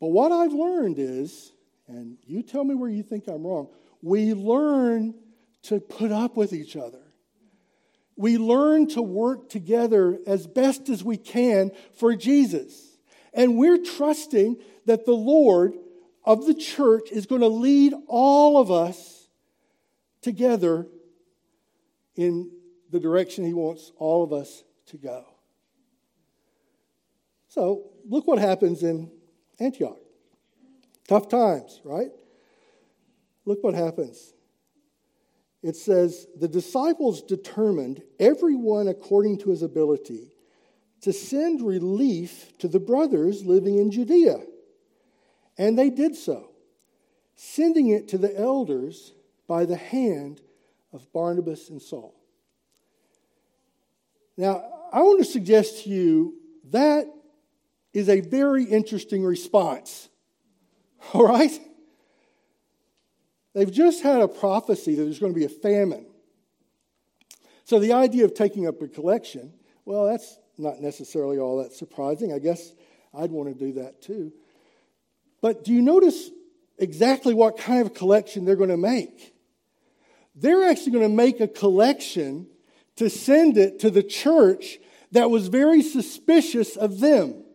But 0.00 0.08
what 0.08 0.32
I've 0.32 0.52
learned 0.52 0.98
is, 0.98 1.52
and 1.88 2.18
you 2.26 2.42
tell 2.42 2.64
me 2.64 2.74
where 2.74 2.90
you 2.90 3.02
think 3.02 3.28
I'm 3.28 3.46
wrong, 3.46 3.68
we 4.02 4.34
learn 4.34 5.14
to 5.64 5.80
put 5.80 6.12
up 6.12 6.36
with 6.36 6.52
each 6.52 6.76
other. 6.76 7.02
We 8.16 8.38
learn 8.38 8.88
to 8.88 9.02
work 9.02 9.50
together 9.50 10.18
as 10.26 10.46
best 10.46 10.88
as 10.88 11.04
we 11.04 11.16
can 11.16 11.70
for 11.98 12.16
Jesus. 12.16 12.96
And 13.34 13.58
we're 13.58 13.82
trusting 13.82 14.56
that 14.86 15.04
the 15.04 15.12
Lord 15.12 15.74
of 16.24 16.46
the 16.46 16.54
church 16.54 17.10
is 17.12 17.26
going 17.26 17.42
to 17.42 17.48
lead 17.48 17.94
all 18.08 18.58
of 18.58 18.70
us 18.70 19.28
together 20.22 20.86
in 22.16 22.50
the 22.90 22.98
direction 22.98 23.44
He 23.44 23.52
wants 23.52 23.92
all 23.98 24.24
of 24.24 24.32
us 24.32 24.64
to 24.86 24.96
go. 24.96 25.24
So, 27.48 27.90
look 28.08 28.26
what 28.26 28.38
happens 28.38 28.82
in 28.82 29.10
Antioch. 29.60 30.05
Tough 31.06 31.28
times, 31.28 31.80
right? 31.84 32.10
Look 33.44 33.62
what 33.62 33.74
happens. 33.74 34.34
It 35.62 35.76
says, 35.76 36.26
The 36.38 36.48
disciples 36.48 37.22
determined, 37.22 38.02
everyone 38.18 38.88
according 38.88 39.38
to 39.38 39.50
his 39.50 39.62
ability, 39.62 40.32
to 41.02 41.12
send 41.12 41.62
relief 41.62 42.56
to 42.58 42.68
the 42.68 42.80
brothers 42.80 43.44
living 43.44 43.78
in 43.78 43.90
Judea. 43.90 44.38
And 45.58 45.78
they 45.78 45.90
did 45.90 46.16
so, 46.16 46.50
sending 47.34 47.88
it 47.88 48.08
to 48.08 48.18
the 48.18 48.38
elders 48.38 49.12
by 49.46 49.64
the 49.64 49.76
hand 49.76 50.40
of 50.92 51.12
Barnabas 51.12 51.70
and 51.70 51.80
Saul. 51.80 52.14
Now, 54.36 54.64
I 54.92 55.02
want 55.02 55.18
to 55.18 55.24
suggest 55.24 55.84
to 55.84 55.90
you 55.90 56.34
that 56.70 57.06
is 57.92 58.08
a 58.08 58.20
very 58.20 58.64
interesting 58.64 59.24
response. 59.24 60.08
All 61.12 61.26
right? 61.26 61.52
They've 63.54 63.72
just 63.72 64.02
had 64.02 64.20
a 64.20 64.28
prophecy 64.28 64.94
that 64.94 65.02
there's 65.02 65.18
going 65.18 65.32
to 65.32 65.38
be 65.38 65.46
a 65.46 65.48
famine. 65.48 66.06
So 67.64 67.78
the 67.78 67.94
idea 67.94 68.24
of 68.24 68.34
taking 68.34 68.66
up 68.68 68.82
a 68.82 68.88
collection, 68.88 69.54
well, 69.84 70.06
that's 70.06 70.38
not 70.58 70.80
necessarily 70.80 71.38
all 71.38 71.62
that 71.62 71.72
surprising. 71.72 72.32
I 72.32 72.38
guess 72.38 72.72
I'd 73.14 73.30
want 73.30 73.48
to 73.48 73.54
do 73.54 73.72
that 73.80 74.02
too. 74.02 74.32
But 75.40 75.64
do 75.64 75.72
you 75.72 75.82
notice 75.82 76.30
exactly 76.78 77.34
what 77.34 77.56
kind 77.56 77.80
of 77.80 77.94
collection 77.94 78.44
they're 78.44 78.56
going 78.56 78.70
to 78.70 78.76
make? 78.76 79.34
They're 80.34 80.68
actually 80.68 80.92
going 80.92 81.08
to 81.08 81.16
make 81.16 81.40
a 81.40 81.48
collection 81.48 82.46
to 82.96 83.08
send 83.08 83.56
it 83.56 83.80
to 83.80 83.90
the 83.90 84.02
church 84.02 84.78
that 85.12 85.30
was 85.30 85.48
very 85.48 85.82
suspicious 85.82 86.76
of 86.76 87.00
them. 87.00 87.45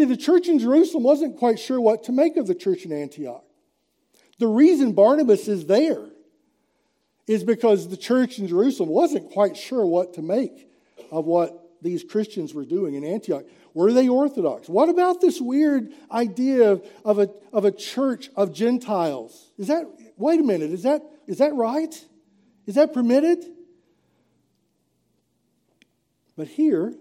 See, 0.00 0.06
the 0.06 0.16
church 0.16 0.48
in 0.48 0.58
Jerusalem 0.58 1.02
wasn't 1.02 1.36
quite 1.36 1.58
sure 1.58 1.78
what 1.78 2.04
to 2.04 2.12
make 2.12 2.38
of 2.38 2.46
the 2.46 2.54
church 2.54 2.86
in 2.86 2.92
Antioch. 2.92 3.44
The 4.38 4.46
reason 4.46 4.94
Barnabas 4.94 5.46
is 5.46 5.66
there 5.66 6.06
is 7.26 7.44
because 7.44 7.86
the 7.86 7.98
church 7.98 8.38
in 8.38 8.48
Jerusalem 8.48 8.88
wasn't 8.88 9.30
quite 9.30 9.58
sure 9.58 9.84
what 9.84 10.14
to 10.14 10.22
make 10.22 10.70
of 11.12 11.26
what 11.26 11.68
these 11.82 12.02
Christians 12.02 12.54
were 12.54 12.64
doing 12.64 12.94
in 12.94 13.04
Antioch. 13.04 13.44
Were 13.74 13.92
they 13.92 14.08
Orthodox? 14.08 14.70
What 14.70 14.88
about 14.88 15.20
this 15.20 15.38
weird 15.38 15.92
idea 16.10 16.70
of, 16.70 16.86
of, 17.04 17.18
a, 17.18 17.28
of 17.52 17.66
a 17.66 17.70
church 17.70 18.30
of 18.36 18.54
Gentiles? 18.54 19.50
Is 19.58 19.66
that, 19.66 19.84
wait 20.16 20.40
a 20.40 20.42
minute, 20.42 20.70
is 20.70 20.84
that, 20.84 21.02
is 21.26 21.36
that 21.38 21.52
right? 21.52 21.94
Is 22.64 22.76
that 22.76 22.94
permitted? 22.94 23.44
But 26.38 26.48
here, 26.48 26.94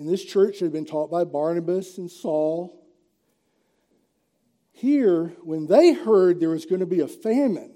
in 0.00 0.06
this 0.06 0.24
church 0.24 0.60
had 0.60 0.72
been 0.72 0.86
taught 0.86 1.10
by 1.10 1.24
Barnabas 1.24 1.98
and 1.98 2.10
Saul, 2.10 2.74
here, 4.72 5.34
when 5.42 5.66
they 5.66 5.92
heard 5.92 6.40
there 6.40 6.48
was 6.48 6.64
going 6.64 6.80
to 6.80 6.86
be 6.86 7.00
a 7.00 7.06
famine, 7.06 7.74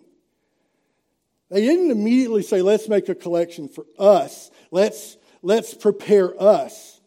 they 1.51 1.61
didn't 1.61 1.91
immediately 1.91 2.43
say, 2.43 2.63
let's 2.63 2.89
make 2.89 3.11
a 3.11 3.15
collection 3.15 3.69
for 3.69 3.85
us. 3.99 4.51
Let's, 4.71 5.19
let's 5.43 5.75
prepare 5.75 6.41
us. 6.43 6.99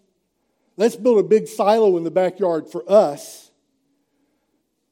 Let's 0.77 0.95
build 0.95 1.17
a 1.17 1.27
big 1.27 1.47
silo 1.47 1.97
in 1.97 2.03
the 2.03 2.11
backyard 2.11 2.67
for 2.71 2.83
us. 2.87 3.49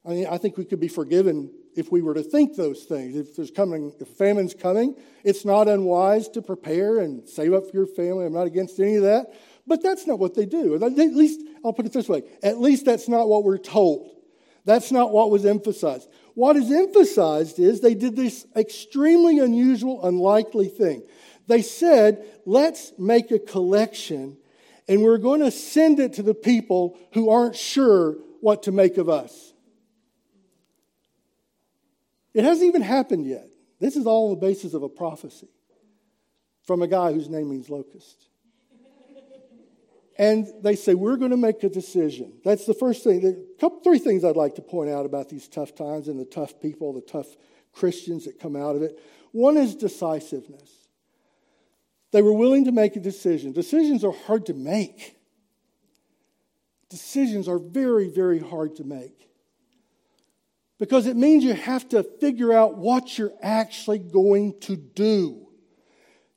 I 0.04 0.10
mean, 0.10 0.28
I 0.28 0.40
think 0.40 0.58
we 0.58 0.66
could 0.66 0.80
be 0.80 0.88
forgiven 0.88 1.52
if 1.76 1.92
we 1.92 2.02
were 2.02 2.16
to 2.16 2.24
think 2.24 2.56
those 2.56 2.86
things. 2.86 3.16
If 3.16 3.36
there's 3.36 3.52
coming, 3.52 3.94
if 4.00 4.08
famine's 4.08 4.56
coming, 4.56 4.96
it's 5.24 5.46
not 5.46 5.68
unwise 5.68 6.30
to 6.30 6.42
prepare 6.42 6.98
and 6.98 7.30
save 7.30 7.54
up 7.54 7.70
for 7.70 7.78
your 7.78 7.86
family. 7.86 8.26
I'm 8.26 8.34
not 8.34 8.48
against 8.48 8.80
any 8.80 8.96
of 8.96 9.04
that. 9.04 9.36
But 9.68 9.82
that's 9.82 10.06
not 10.06 10.20
what 10.20 10.36
they 10.36 10.46
do. 10.46 10.76
At 10.76 10.96
least, 10.96 11.42
I'll 11.64 11.74
put 11.74 11.86
it 11.86 11.94
this 11.94 12.08
way 12.08 12.24
at 12.44 12.60
least 12.60 12.86
that's 12.86 13.08
not 13.08 13.28
what 13.28 13.44
we're 13.44 13.58
told. 13.58 14.12
That's 14.66 14.92
not 14.92 15.12
what 15.12 15.30
was 15.30 15.46
emphasized. 15.46 16.10
What 16.34 16.56
is 16.56 16.72
emphasized 16.72 17.60
is 17.60 17.82
they 17.82 17.94
did 17.94 18.16
this 18.16 18.46
extremely 18.56 19.40
unusual, 19.40 20.04
unlikely 20.06 20.70
thing. 20.70 21.04
They 21.48 21.62
said, 21.62 22.26
let's 22.46 22.92
make 22.98 23.32
a 23.32 23.40
collection 23.40 24.38
and 24.88 25.02
we're 25.02 25.18
going 25.18 25.42
to 25.42 25.52
send 25.52 26.00
it 26.00 26.14
to 26.14 26.24
the 26.24 26.34
people 26.34 26.98
who 27.14 27.30
aren't 27.30 27.56
sure 27.56 28.18
what 28.42 28.64
to 28.64 28.72
make 28.72 28.98
of 28.98 29.10
us. 29.10 29.54
It 32.34 32.44
hasn't 32.44 32.68
even 32.68 32.82
happened 32.82 33.26
yet. 33.26 33.50
This 33.80 33.96
is 33.96 34.06
all 34.06 34.30
on 34.30 34.40
the 34.40 34.46
basis 34.46 34.74
of 34.74 34.84
a 34.84 34.90
prophecy 34.90 35.48
from 36.64 36.82
a 36.82 36.88
guy 36.88 37.14
whose 37.14 37.30
name 37.30 37.50
means 37.50 37.70
locust. 37.70 38.28
And 40.18 40.48
they 40.62 40.76
say, 40.76 40.94
We're 40.94 41.18
going 41.18 41.32
to 41.32 41.38
make 41.38 41.64
a 41.64 41.70
decision. 41.70 42.34
That's 42.44 42.66
the 42.66 42.74
first 42.74 43.04
thing. 43.04 43.22
There 43.22 43.36
couple, 43.60 43.82
three 43.82 44.00
things 44.00 44.24
I'd 44.24 44.36
like 44.36 44.56
to 44.56 44.62
point 44.62 44.90
out 44.90 45.06
about 45.06 45.30
these 45.30 45.48
tough 45.48 45.76
times 45.76 46.08
and 46.08 46.20
the 46.20 46.26
tough 46.26 46.60
people, 46.62 46.94
the 46.94 47.02
tough 47.02 47.28
Christians 47.74 48.26
that 48.26 48.40
come 48.40 48.56
out 48.56 48.76
of 48.76 48.82
it. 48.82 49.00
One 49.32 49.58
is 49.58 49.76
decisiveness. 49.76 50.72
They 52.12 52.22
were 52.22 52.34
willing 52.34 52.66
to 52.66 52.72
make 52.72 52.96
a 52.96 53.02
decision. 53.02 53.52
Decisions 53.52 54.04
are 54.06 54.14
hard 54.14 54.46
to 54.46 54.54
make. 54.54 55.18
Decisions 56.90 57.50
are 57.50 57.60
very, 57.60 58.08
very 58.10 58.40
hard 58.40 58.78
to 58.78 58.86
make 58.86 59.26
because 60.78 61.08
it 61.08 61.16
means 61.16 61.44
you 61.44 61.54
have 61.54 61.88
to 61.90 62.04
figure 62.04 62.54
out 62.54 62.78
what 62.78 63.18
you're 63.18 63.34
actually 63.42 64.00
going 64.00 64.60
to 64.62 64.76
do. 64.76 65.45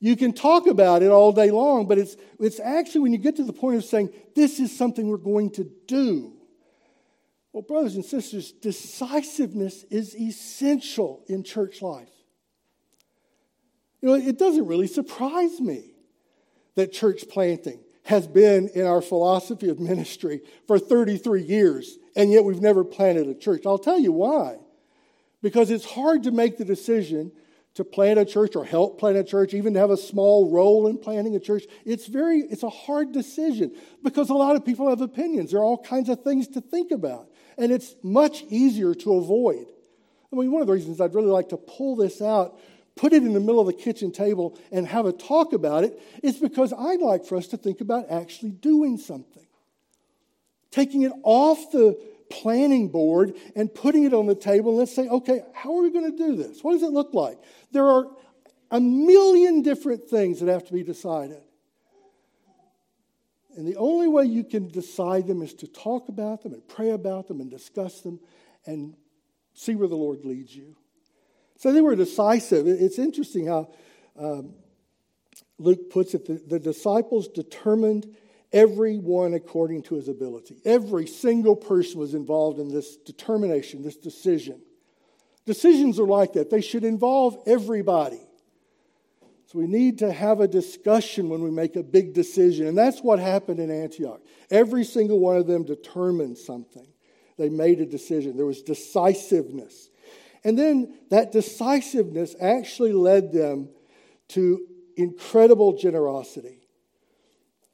You 0.00 0.16
can 0.16 0.32
talk 0.32 0.66
about 0.66 1.02
it 1.02 1.10
all 1.10 1.32
day 1.32 1.50
long, 1.50 1.86
but 1.86 1.98
it's, 1.98 2.16
it's 2.38 2.60
actually 2.60 3.00
when 3.00 3.12
you 3.12 3.18
get 3.18 3.36
to 3.36 3.44
the 3.44 3.52
point 3.52 3.76
of 3.76 3.84
saying, 3.84 4.10
this 4.36 4.60
is 4.60 4.76
something 4.76 5.08
we're 5.08 5.16
going 5.16 5.50
to 5.52 5.68
do. 5.86 6.34
Well, 7.52 7.62
brothers 7.62 7.96
and 7.96 8.04
sisters, 8.04 8.52
decisiveness 8.52 9.84
is 9.90 10.14
essential 10.14 11.24
in 11.26 11.42
church 11.42 11.82
life. 11.82 12.10
You 14.00 14.10
know, 14.10 14.14
it 14.14 14.38
doesn't 14.38 14.66
really 14.66 14.86
surprise 14.86 15.60
me 15.60 15.94
that 16.76 16.92
church 16.92 17.24
planting 17.28 17.80
has 18.04 18.28
been 18.28 18.68
in 18.68 18.86
our 18.86 19.02
philosophy 19.02 19.68
of 19.68 19.80
ministry 19.80 20.40
for 20.68 20.78
33 20.78 21.42
years, 21.42 21.98
and 22.14 22.30
yet 22.30 22.44
we've 22.44 22.60
never 22.60 22.84
planted 22.84 23.26
a 23.26 23.34
church. 23.34 23.66
I'll 23.66 23.78
tell 23.78 23.98
you 23.98 24.12
why. 24.12 24.58
Because 25.42 25.70
it's 25.70 25.84
hard 25.84 26.22
to 26.22 26.30
make 26.30 26.56
the 26.56 26.64
decision 26.64 27.32
to 27.78 27.84
plant 27.84 28.18
a 28.18 28.24
church 28.24 28.56
or 28.56 28.64
help 28.64 28.98
plant 28.98 29.16
a 29.16 29.22
church, 29.22 29.54
even 29.54 29.72
to 29.72 29.78
have 29.78 29.90
a 29.90 29.96
small 29.96 30.50
role 30.50 30.88
in 30.88 30.98
planting 30.98 31.36
a 31.36 31.38
church, 31.38 31.62
it's 31.84 32.08
very 32.08 32.40
it's 32.40 32.64
a 32.64 32.68
hard 32.68 33.12
decision 33.12 33.72
because 34.02 34.30
a 34.30 34.34
lot 34.34 34.56
of 34.56 34.64
people 34.64 34.88
have 34.88 35.00
opinions. 35.00 35.52
There 35.52 35.60
are 35.60 35.64
all 35.64 35.80
kinds 35.80 36.08
of 36.08 36.24
things 36.24 36.48
to 36.48 36.60
think 36.60 36.90
about, 36.90 37.30
and 37.56 37.70
it's 37.70 37.94
much 38.02 38.42
easier 38.48 38.96
to 38.96 39.14
avoid. 39.14 39.66
I 40.32 40.36
mean, 40.36 40.50
one 40.50 40.60
of 40.60 40.66
the 40.66 40.72
reasons 40.72 41.00
I'd 41.00 41.14
really 41.14 41.30
like 41.30 41.50
to 41.50 41.56
pull 41.56 41.94
this 41.94 42.20
out, 42.20 42.58
put 42.96 43.12
it 43.12 43.22
in 43.22 43.32
the 43.32 43.38
middle 43.38 43.60
of 43.60 43.68
the 43.68 43.72
kitchen 43.72 44.10
table, 44.10 44.58
and 44.72 44.84
have 44.84 45.06
a 45.06 45.12
talk 45.12 45.52
about 45.52 45.84
it 45.84 46.02
is 46.24 46.36
because 46.36 46.72
I'd 46.72 47.00
like 47.00 47.24
for 47.26 47.36
us 47.36 47.46
to 47.48 47.56
think 47.56 47.80
about 47.80 48.10
actually 48.10 48.50
doing 48.50 48.98
something. 48.98 49.46
Taking 50.72 51.02
it 51.02 51.12
off 51.22 51.70
the 51.70 51.96
planning 52.30 52.88
board 52.88 53.34
and 53.54 53.72
putting 53.72 54.04
it 54.04 54.14
on 54.14 54.26
the 54.26 54.34
table. 54.34 54.76
Let's 54.76 54.94
say, 54.94 55.08
okay, 55.08 55.42
how 55.54 55.76
are 55.76 55.82
we 55.82 55.90
going 55.90 56.10
to 56.10 56.16
do 56.16 56.36
this? 56.36 56.62
What 56.62 56.72
does 56.72 56.82
it 56.82 56.92
look 56.92 57.14
like? 57.14 57.38
There 57.72 57.86
are 57.86 58.06
a 58.70 58.80
million 58.80 59.62
different 59.62 60.08
things 60.08 60.40
that 60.40 60.48
have 60.48 60.66
to 60.66 60.72
be 60.72 60.82
decided. 60.82 61.42
And 63.56 63.66
the 63.66 63.76
only 63.76 64.06
way 64.06 64.24
you 64.24 64.44
can 64.44 64.68
decide 64.68 65.26
them 65.26 65.42
is 65.42 65.52
to 65.54 65.66
talk 65.66 66.08
about 66.08 66.42
them 66.42 66.52
and 66.52 66.66
pray 66.68 66.90
about 66.90 67.26
them 67.26 67.40
and 67.40 67.50
discuss 67.50 68.02
them 68.02 68.20
and 68.66 68.94
see 69.54 69.74
where 69.74 69.88
the 69.88 69.96
Lord 69.96 70.24
leads 70.24 70.54
you. 70.54 70.76
So 71.56 71.72
they 71.72 71.80
were 71.80 71.96
decisive. 71.96 72.68
It's 72.68 73.00
interesting 73.00 73.46
how 73.46 73.68
um, 74.16 74.54
Luke 75.58 75.90
puts 75.90 76.14
it 76.14 76.26
the, 76.26 76.40
the 76.46 76.60
disciples 76.60 77.26
determined 77.26 78.14
everyone 78.52 79.34
according 79.34 79.82
to 79.82 79.94
his 79.94 80.08
ability. 80.08 80.60
Every 80.64 81.06
single 81.06 81.56
person 81.56 82.00
was 82.00 82.14
involved 82.14 82.58
in 82.58 82.68
this 82.68 82.96
determination, 82.96 83.82
this 83.82 83.96
decision. 83.96 84.60
Decisions 85.46 85.98
are 85.98 86.06
like 86.06 86.34
that, 86.34 86.50
they 86.50 86.60
should 86.60 86.84
involve 86.84 87.38
everybody. 87.46 88.20
So 89.46 89.58
we 89.58 89.66
need 89.66 89.98
to 90.00 90.12
have 90.12 90.40
a 90.40 90.48
discussion 90.48 91.30
when 91.30 91.42
we 91.42 91.50
make 91.50 91.74
a 91.76 91.82
big 91.82 92.12
decision. 92.12 92.66
And 92.66 92.76
that's 92.76 93.00
what 93.00 93.18
happened 93.18 93.60
in 93.60 93.70
Antioch. 93.70 94.20
Every 94.50 94.84
single 94.84 95.18
one 95.20 95.38
of 95.38 95.46
them 95.46 95.64
determined 95.64 96.36
something. 96.36 96.86
They 97.38 97.48
made 97.48 97.80
a 97.80 97.86
decision. 97.86 98.36
There 98.36 98.44
was 98.44 98.60
decisiveness. 98.60 99.88
And 100.44 100.58
then 100.58 100.98
that 101.08 101.32
decisiveness 101.32 102.36
actually 102.38 102.92
led 102.92 103.32
them 103.32 103.70
to 104.28 104.66
incredible 104.96 105.78
generosity. 105.78 106.67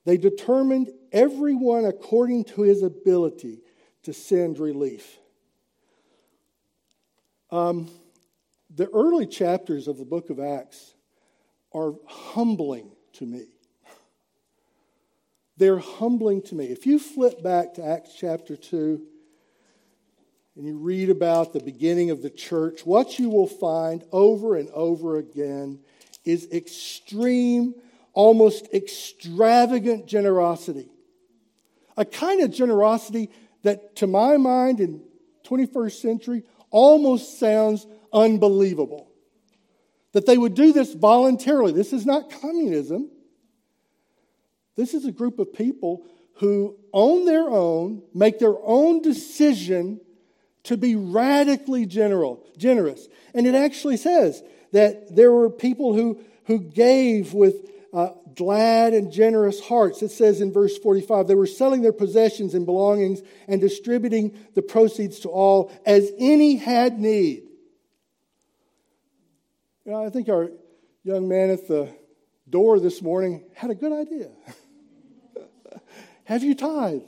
They 0.04 0.16
determined 0.16 0.90
everyone 1.12 1.84
according 1.84 2.44
to 2.44 2.62
his 2.62 2.82
ability 2.82 3.60
to 4.02 4.12
send 4.12 4.58
relief. 4.58 5.18
Um, 7.50 7.88
the 8.74 8.88
early 8.90 9.26
chapters 9.26 9.88
of 9.88 9.96
the 9.96 10.04
book 10.04 10.30
of 10.30 10.40
Acts 10.40 10.94
are 11.72 11.94
humbling 12.06 12.90
to 13.14 13.24
me. 13.24 13.46
They're 15.56 15.78
humbling 15.78 16.42
to 16.42 16.54
me. 16.54 16.66
If 16.66 16.84
you 16.84 16.98
flip 16.98 17.42
back 17.42 17.74
to 17.74 17.84
Acts 17.84 18.14
chapter 18.18 18.56
2 18.56 19.00
and 20.56 20.66
you 20.66 20.78
read 20.78 21.10
about 21.10 21.52
the 21.52 21.60
beginning 21.60 22.10
of 22.10 22.22
the 22.22 22.30
church, 22.30 22.84
what 22.84 23.18
you 23.18 23.30
will 23.30 23.46
find 23.46 24.04
over 24.10 24.56
and 24.56 24.68
over 24.70 25.16
again 25.18 25.78
is 26.24 26.48
extreme 26.52 27.74
almost 28.14 28.72
extravagant 28.72 30.06
generosity. 30.06 30.88
A 31.96 32.04
kind 32.04 32.42
of 32.42 32.52
generosity 32.52 33.30
that, 33.62 33.96
to 33.96 34.06
my 34.06 34.36
mind, 34.36 34.80
in 34.80 35.02
21st 35.44 36.00
century, 36.00 36.42
almost 36.70 37.38
sounds 37.38 37.86
unbelievable. 38.12 39.10
That 40.12 40.26
they 40.26 40.38
would 40.38 40.54
do 40.54 40.72
this 40.72 40.94
voluntarily. 40.94 41.72
This 41.72 41.92
is 41.92 42.06
not 42.06 42.30
communism. 42.40 43.10
This 44.76 44.94
is 44.94 45.04
a 45.04 45.12
group 45.12 45.38
of 45.38 45.52
people 45.52 46.06
who, 46.34 46.76
on 46.92 47.24
their 47.24 47.48
own, 47.48 48.02
make 48.12 48.38
their 48.38 48.56
own 48.62 49.02
decision 49.02 50.00
to 50.64 50.76
be 50.76 50.96
radically 50.96 51.86
general, 51.86 52.44
generous. 52.56 53.08
And 53.34 53.46
it 53.46 53.54
actually 53.54 53.96
says 53.96 54.42
that 54.72 55.14
there 55.14 55.30
were 55.30 55.50
people 55.50 55.94
who, 55.94 56.20
who 56.46 56.58
gave 56.58 57.34
with 57.34 57.70
uh, 57.94 58.10
glad 58.34 58.92
and 58.92 59.12
generous 59.12 59.60
hearts. 59.60 60.02
It 60.02 60.10
says 60.10 60.40
in 60.40 60.52
verse 60.52 60.76
45 60.76 61.28
they 61.28 61.36
were 61.36 61.46
selling 61.46 61.80
their 61.80 61.92
possessions 61.92 62.52
and 62.54 62.66
belongings 62.66 63.22
and 63.46 63.60
distributing 63.60 64.36
the 64.54 64.62
proceeds 64.62 65.20
to 65.20 65.28
all 65.28 65.70
as 65.86 66.10
any 66.18 66.56
had 66.56 66.98
need. 66.98 67.44
You 69.84 69.92
know, 69.92 70.04
I 70.04 70.10
think 70.10 70.28
our 70.28 70.50
young 71.04 71.28
man 71.28 71.50
at 71.50 71.68
the 71.68 71.94
door 72.50 72.80
this 72.80 73.00
morning 73.00 73.44
had 73.54 73.70
a 73.70 73.74
good 73.76 73.92
idea. 73.92 74.30
Have 76.24 76.42
you 76.42 76.56
tithed? 76.56 77.04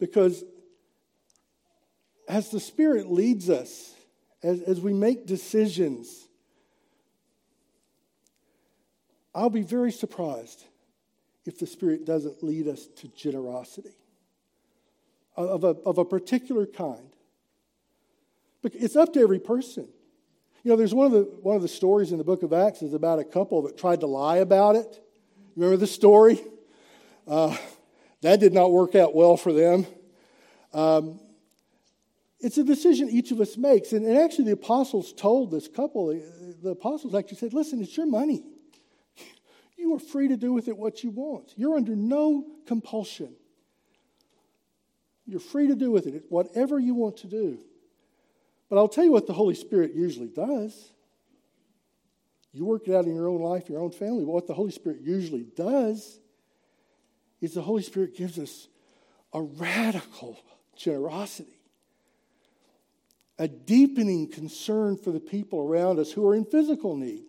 Because 0.00 0.42
as 2.28 2.50
the 2.50 2.60
Spirit 2.60 3.10
leads 3.10 3.50
us, 3.50 3.92
as, 4.42 4.62
as 4.62 4.80
we 4.80 4.92
make 4.92 5.26
decisions, 5.26 6.27
I'll 9.34 9.50
be 9.50 9.62
very 9.62 9.92
surprised 9.92 10.64
if 11.44 11.58
the 11.58 11.66
Spirit 11.66 12.04
doesn't 12.04 12.42
lead 12.42 12.68
us 12.68 12.86
to 12.96 13.08
generosity 13.08 13.94
of 15.36 15.64
a, 15.64 15.76
of 15.86 15.98
a 15.98 16.04
particular 16.04 16.66
kind. 16.66 17.10
But 18.60 18.74
it's 18.74 18.96
up 18.96 19.12
to 19.12 19.20
every 19.20 19.38
person. 19.38 19.88
You 20.64 20.72
know, 20.72 20.76
there's 20.76 20.94
one 20.94 21.06
of 21.06 21.12
the 21.12 21.22
one 21.40 21.54
of 21.54 21.62
the 21.62 21.68
stories 21.68 22.10
in 22.10 22.18
the 22.18 22.24
book 22.24 22.42
of 22.42 22.52
Acts 22.52 22.82
is 22.82 22.92
about 22.92 23.20
a 23.20 23.24
couple 23.24 23.62
that 23.62 23.78
tried 23.78 24.00
to 24.00 24.06
lie 24.06 24.38
about 24.38 24.74
it. 24.76 25.00
Remember 25.54 25.76
the 25.76 25.86
story? 25.86 26.40
Uh, 27.26 27.56
that 28.22 28.40
did 28.40 28.52
not 28.52 28.72
work 28.72 28.94
out 28.94 29.14
well 29.14 29.36
for 29.36 29.52
them. 29.52 29.86
Um, 30.72 31.20
it's 32.40 32.58
a 32.58 32.64
decision 32.64 33.08
each 33.08 33.30
of 33.30 33.40
us 33.40 33.56
makes. 33.56 33.92
And, 33.92 34.04
and, 34.04 34.16
actually, 34.16 34.46
the 34.46 34.52
apostles 34.52 35.12
told 35.12 35.50
this 35.50 35.68
couple, 35.68 36.08
the, 36.08 36.56
the 36.62 36.70
apostles 36.70 37.14
actually 37.14 37.38
said, 37.38 37.54
Listen, 37.54 37.80
it's 37.80 37.96
your 37.96 38.06
money. 38.06 38.44
You 39.78 39.94
are 39.94 40.00
free 40.00 40.28
to 40.28 40.36
do 40.36 40.52
with 40.52 40.66
it 40.66 40.76
what 40.76 41.04
you 41.04 41.10
want. 41.10 41.54
You're 41.56 41.76
under 41.76 41.94
no 41.94 42.44
compulsion. 42.66 43.34
You're 45.24 45.40
free 45.40 45.68
to 45.68 45.76
do 45.76 45.92
with 45.92 46.06
it 46.08 46.24
whatever 46.28 46.78
you 46.78 46.94
want 46.94 47.18
to 47.18 47.28
do. 47.28 47.58
But 48.68 48.78
I'll 48.78 48.88
tell 48.88 49.04
you 49.04 49.12
what 49.12 49.26
the 49.26 49.32
Holy 49.32 49.54
Spirit 49.54 49.94
usually 49.94 50.28
does. 50.28 50.92
You 52.52 52.64
work 52.64 52.88
it 52.88 52.94
out 52.94 53.04
in 53.04 53.14
your 53.14 53.28
own 53.28 53.40
life, 53.40 53.68
your 53.68 53.80
own 53.80 53.92
family. 53.92 54.24
But 54.24 54.32
what 54.32 54.46
the 54.48 54.54
Holy 54.54 54.72
Spirit 54.72 55.00
usually 55.00 55.46
does 55.54 56.18
is 57.40 57.54
the 57.54 57.62
Holy 57.62 57.82
Spirit 57.82 58.16
gives 58.16 58.38
us 58.38 58.66
a 59.32 59.40
radical 59.40 60.40
generosity, 60.76 61.60
a 63.38 63.46
deepening 63.46 64.28
concern 64.28 64.96
for 64.96 65.12
the 65.12 65.20
people 65.20 65.60
around 65.60 66.00
us 66.00 66.10
who 66.10 66.26
are 66.26 66.34
in 66.34 66.44
physical 66.44 66.96
need 66.96 67.24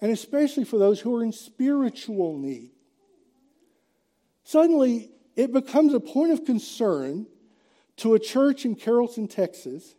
and 0.00 0.12
especially 0.12 0.64
for 0.64 0.78
those 0.78 1.00
who 1.00 1.14
are 1.16 1.22
in 1.22 1.32
spiritual 1.32 2.36
need. 2.38 2.70
Suddenly, 4.44 5.10
it 5.36 5.52
becomes 5.52 5.94
a 5.94 6.00
point 6.00 6.32
of 6.32 6.44
concern 6.44 7.26
to 7.96 8.14
a 8.14 8.18
church 8.18 8.64
in 8.64 8.74
Carrollton, 8.74 9.28
Texas, 9.28 9.94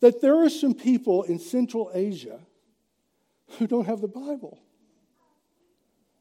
that 0.00 0.20
there 0.20 0.42
are 0.42 0.48
some 0.48 0.74
people 0.74 1.22
in 1.24 1.38
Central 1.38 1.90
Asia 1.94 2.40
who 3.58 3.66
don't 3.66 3.86
have 3.86 4.00
the 4.00 4.08
Bible. 4.08 4.58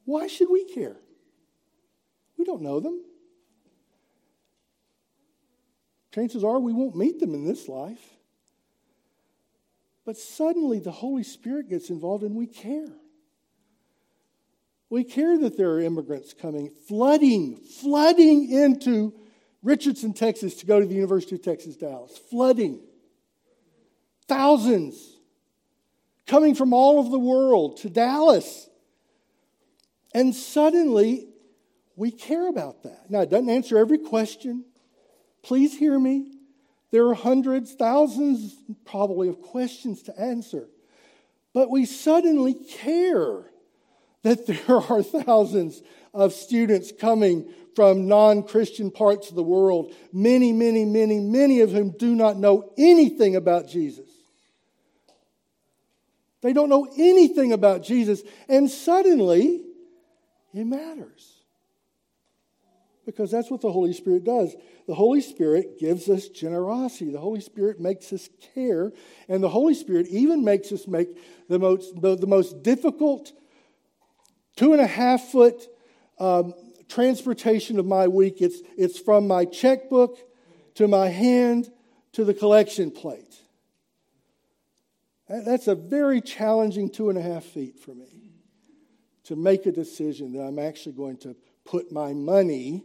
Why 0.06 0.28
should 0.28 0.50
we 0.50 0.66
care? 0.66 0.98
We 2.38 2.46
don't 2.46 2.62
know 2.62 2.80
them. 2.80 3.04
Chances 6.14 6.44
are 6.44 6.60
we 6.60 6.74
won't 6.74 6.96
meet 6.96 7.20
them 7.20 7.34
in 7.34 7.46
this 7.46 7.68
life. 7.68 8.19
But 10.10 10.18
suddenly 10.18 10.80
the 10.80 10.90
Holy 10.90 11.22
Spirit 11.22 11.70
gets 11.70 11.92
involved 11.92 12.24
and 12.24 12.34
we 12.34 12.48
care. 12.48 12.90
We 14.90 15.04
care 15.04 15.38
that 15.38 15.56
there 15.56 15.70
are 15.70 15.80
immigrants 15.80 16.34
coming, 16.34 16.72
flooding, 16.88 17.58
flooding 17.58 18.50
into 18.50 19.14
Richardson, 19.62 20.14
Texas 20.14 20.56
to 20.56 20.66
go 20.66 20.80
to 20.80 20.88
the 20.88 20.96
University 20.96 21.36
of 21.36 21.44
Texas, 21.44 21.76
Dallas. 21.76 22.18
Flooding. 22.32 22.80
Thousands 24.28 25.20
coming 26.26 26.56
from 26.56 26.74
all 26.74 26.98
over 26.98 27.10
the 27.12 27.20
world 27.20 27.78
to 27.82 27.90
Dallas. 27.92 28.68
And 30.16 30.34
suddenly, 30.34 31.28
we 31.96 32.10
care 32.10 32.50
about 32.50 32.82
that. 32.82 33.12
Now, 33.12 33.22
it 33.22 33.30
doesn't 33.30 33.52
answer 33.52 33.78
every 33.78 34.00
question. 34.00 34.66
Please 35.44 35.78
hear 35.78 36.00
me. 36.00 36.39
There 36.92 37.08
are 37.08 37.14
hundreds, 37.14 37.74
thousands, 37.74 38.56
probably, 38.86 39.30
of 39.30 39.42
questions 39.42 40.04
to 40.04 40.20
answer. 40.20 40.68
But 41.54 41.70
we 41.70 41.86
suddenly 41.86 42.54
care 42.54 43.44
that 44.24 44.48
there 44.48 44.78
are 44.90 45.04
thousands 45.04 45.82
of 46.14 46.34
students 46.34 46.92
coming 46.92 47.50
from 47.76 48.08
non 48.08 48.44
Christian 48.44 48.92
parts 48.92 49.30
of 49.30 49.36
the 49.36 49.44
world, 49.44 49.94
many, 50.12 50.52
many, 50.52 50.86
many, 50.86 51.20
many 51.20 51.62
of 51.62 51.72
whom 51.72 51.92
do 51.92 52.16
not 52.16 52.38
know 52.38 52.74
anything 52.78 53.36
about 53.36 53.70
Jesus. 53.70 54.10
They 56.42 56.54
don't 56.54 56.70
know 56.70 56.88
anything 56.98 57.52
about 57.52 57.84
Jesus, 57.84 58.22
and 58.48 58.70
suddenly 58.70 59.62
it 60.54 60.66
matters. 60.66 61.39
Because 63.10 63.32
that's 63.32 63.50
what 63.50 63.62
the 63.62 63.72
Holy 63.72 63.92
Spirit 63.92 64.24
does. 64.24 64.56
The 64.88 64.94
Holy 64.94 65.22
Spirit 65.22 65.80
gives 65.80 66.10
us 66.10 66.28
generosity. 66.28 67.10
The 67.10 67.20
Holy 67.20 67.42
Spirit 67.42 67.80
makes 67.80 68.14
us 68.14 68.30
care. 68.54 68.92
And 69.28 69.42
the 69.42 69.50
Holy 69.50 69.74
Spirit 69.74 70.06
even 70.10 70.44
makes 70.44 70.72
us 70.72 70.88
make 70.88 71.08
the 71.48 71.58
most, 71.58 72.00
the, 72.00 72.16
the 72.16 72.28
most 72.28 72.62
difficult 72.62 73.32
two 74.58 74.74
and 74.74 74.82
a 74.82 74.86
half 74.86 75.24
foot 75.24 75.68
um, 76.20 76.54
transportation 76.88 77.80
of 77.80 77.88
my 77.88 78.08
week. 78.08 78.42
It's, 78.42 78.62
it's 78.78 79.00
from 79.00 79.28
my 79.28 79.46
checkbook 79.46 80.20
to 80.76 80.88
my 80.88 81.08
hand 81.08 81.72
to 82.12 82.24
the 82.24 82.36
collection 82.36 82.92
plate. 82.92 83.40
That's 85.28 85.68
a 85.68 85.74
very 85.74 86.22
challenging 86.22 86.92
two 86.92 87.10
and 87.10 87.18
a 87.18 87.24
half 87.24 87.44
feet 87.44 87.80
for 87.80 87.96
me 87.96 88.34
to 89.24 89.36
make 89.36 89.66
a 89.66 89.72
decision 89.72 90.34
that 90.34 90.42
I'm 90.42 90.60
actually 90.60 90.94
going 90.94 91.18
to 91.18 91.36
put 91.66 91.92
my 91.92 92.14
money 92.14 92.84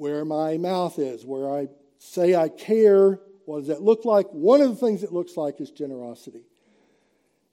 where 0.00 0.24
my 0.24 0.56
mouth 0.56 0.98
is, 0.98 1.26
where 1.26 1.54
I 1.54 1.68
say 1.98 2.34
I 2.34 2.48
care. 2.48 3.20
What 3.44 3.58
does 3.58 3.68
that 3.68 3.82
look 3.82 4.06
like? 4.06 4.26
One 4.30 4.62
of 4.62 4.70
the 4.70 4.76
things 4.76 5.02
it 5.02 5.12
looks 5.12 5.36
like 5.36 5.60
is 5.60 5.70
generosity. 5.70 6.40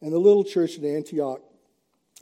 And 0.02 0.14
the 0.14 0.18
little 0.18 0.45
church 0.45 0.78
at 0.78 0.86
Antioch 0.86 1.41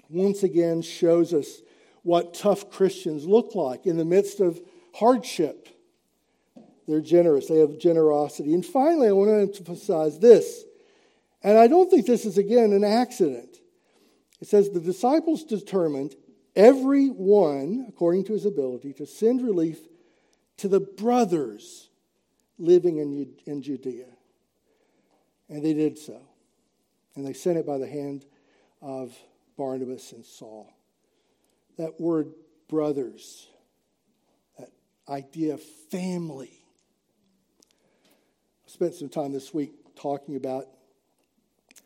once 0.10 0.42
again 0.42 0.82
shows 0.82 1.32
us 1.32 1.62
what 2.02 2.34
tough 2.34 2.72
Christians 2.72 3.28
look 3.28 3.54
like 3.54 3.86
in 3.86 3.98
the 3.98 4.06
midst 4.06 4.40
of 4.40 4.60
hardship. 4.96 5.70
They're 6.88 7.02
generous, 7.02 7.48
they 7.48 7.60
have 7.60 7.78
generosity. 7.78 8.56
And 8.56 8.66
finally, 8.66 9.08
I 9.08 9.12
want 9.12 9.30
to 9.30 9.60
emphasize 9.60 10.18
this, 10.18 10.64
and 11.44 11.56
I 11.56 11.68
don't 11.68 11.92
think 11.92 12.08
this 12.08 12.26
is, 12.26 12.40
again, 12.40 12.74
an 12.74 12.84
accident. 12.84 13.60
It 14.42 14.48
says 14.48 14.72
the 14.72 14.80
disciples 14.80 15.44
determined 15.44 16.16
every 16.56 17.10
one, 17.10 17.86
according 17.88 18.24
to 18.26 18.34
his 18.34 18.48
ability, 18.48 18.94
to 18.94 19.06
send 19.06 19.44
relief 19.44 19.78
to 20.58 20.68
the 20.68 20.80
brothers 20.80 21.90
living 22.58 22.98
in, 22.98 23.34
in 23.46 23.62
Judea. 23.62 24.06
And 25.50 25.64
they 25.64 25.74
did 25.74 25.98
so. 25.98 26.22
And 27.16 27.26
they 27.26 27.34
sent 27.34 27.58
it 27.58 27.66
by 27.66 27.78
the 27.78 27.88
hand 27.88 28.26
of 28.82 29.16
Barnabas 29.58 30.12
and 30.12 30.26
Saul. 30.26 30.72
That 31.78 32.00
word 32.00 32.34
brothers, 32.68 33.48
that 34.58 34.70
idea 35.10 35.54
of 35.54 35.62
family. 35.62 36.52
I 38.66 38.72
spent 38.72 38.96
some 38.96 39.10
time 39.10 39.32
this 39.32 39.54
week 39.54 39.74
talking 39.96 40.36
about, 40.36 40.66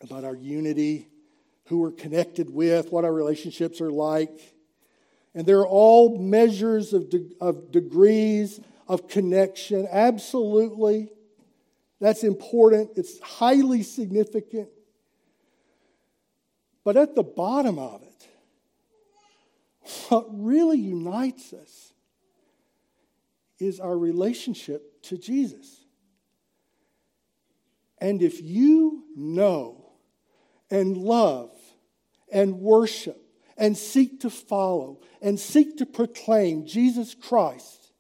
about 0.02 0.24
our 0.24 0.36
unity, 0.36 1.08
who 1.66 1.80
we're 1.80 1.92
connected 1.92 2.50
with, 2.50 2.92
what 2.92 3.04
our 3.06 3.14
relationships 3.14 3.82
are 3.82 3.92
like. 3.92 4.56
And 5.36 5.46
they're 5.46 5.66
all 5.66 6.18
measures 6.18 6.94
of, 6.94 7.10
de- 7.10 7.30
of 7.40 7.72
degrees 7.72 8.60
of 8.88 9.08
connection. 9.08 9.88
Absolutely. 9.90 11.12
That's 12.00 12.24
important. 12.24 12.92
It's 12.96 13.20
highly 13.20 13.84
significant. 13.84 14.70
But 16.84 16.98
at 16.98 17.14
the 17.14 17.24
bottom 17.24 17.78
of 17.78 18.02
it, 18.02 18.28
what 20.10 20.26
really 20.30 20.80
unites 20.80 21.54
us 21.54 21.94
is 23.60 23.80
our 23.80 23.98
relationship 23.98 25.02
to 25.04 25.18
Jesus. 25.18 25.86
And 28.00 28.22
if 28.22 28.42
you 28.42 29.04
know 29.16 29.92
and 30.72 30.98
love 30.98 31.52
and 32.32 32.60
worship 32.60 33.22
and 33.60 33.78
seek 33.78 34.22
to 34.22 34.30
follow 34.30 35.02
and 35.22 35.40
seek 35.40 35.78
to 35.78 35.86
proclaim 35.86 36.66
Jesus 36.66 37.14
Christ, 37.14 37.92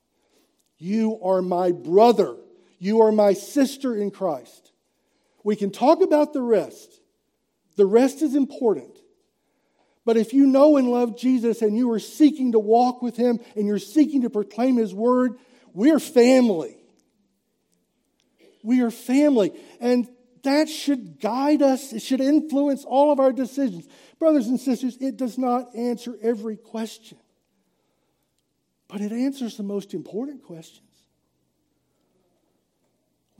you 0.77 1.19
are 1.21 1.41
my 1.41 1.71
brother. 1.71 2.35
You 2.79 3.01
are 3.01 3.11
my 3.11 3.33
sister 3.33 3.93
in 3.93 4.09
Christ. 4.09 4.71
We 5.43 5.57
can 5.57 5.69
talk 5.69 6.01
about 6.01 6.31
the 6.31 6.41
rest. 6.41 7.01
The 7.75 7.85
rest 7.85 8.21
is 8.21 8.35
important. 8.35 8.97
But 10.05 10.15
if 10.15 10.33
you 10.33 10.47
know 10.47 10.77
and 10.77 10.89
love 10.89 11.17
Jesus 11.17 11.61
and 11.61 11.77
you 11.77 11.91
are 11.91 11.99
seeking 11.99 12.53
to 12.53 12.59
walk 12.59 13.01
with 13.01 13.17
him 13.17 13.39
and 13.55 13.67
you're 13.67 13.79
seeking 13.79 14.21
to 14.21 14.29
proclaim 14.29 14.77
his 14.77 14.93
word, 14.93 15.33
we're 15.73 15.99
family. 15.99 16.77
We 18.63 18.81
are 18.81 18.91
family. 18.91 19.51
And 19.81 20.07
that 20.43 20.69
should 20.69 21.19
guide 21.19 21.61
us, 21.61 21.93
it 21.93 22.01
should 22.01 22.21
influence 22.21 22.85
all 22.85 23.11
of 23.11 23.19
our 23.19 23.31
decisions. 23.31 23.87
Brothers 24.19 24.47
and 24.47 24.59
sisters, 24.59 24.97
it 24.99 25.17
does 25.17 25.37
not 25.37 25.75
answer 25.75 26.17
every 26.21 26.57
question, 26.57 27.17
but 28.87 29.01
it 29.01 29.11
answers 29.11 29.57
the 29.57 29.63
most 29.63 29.93
important 29.93 30.43
questions. 30.43 30.88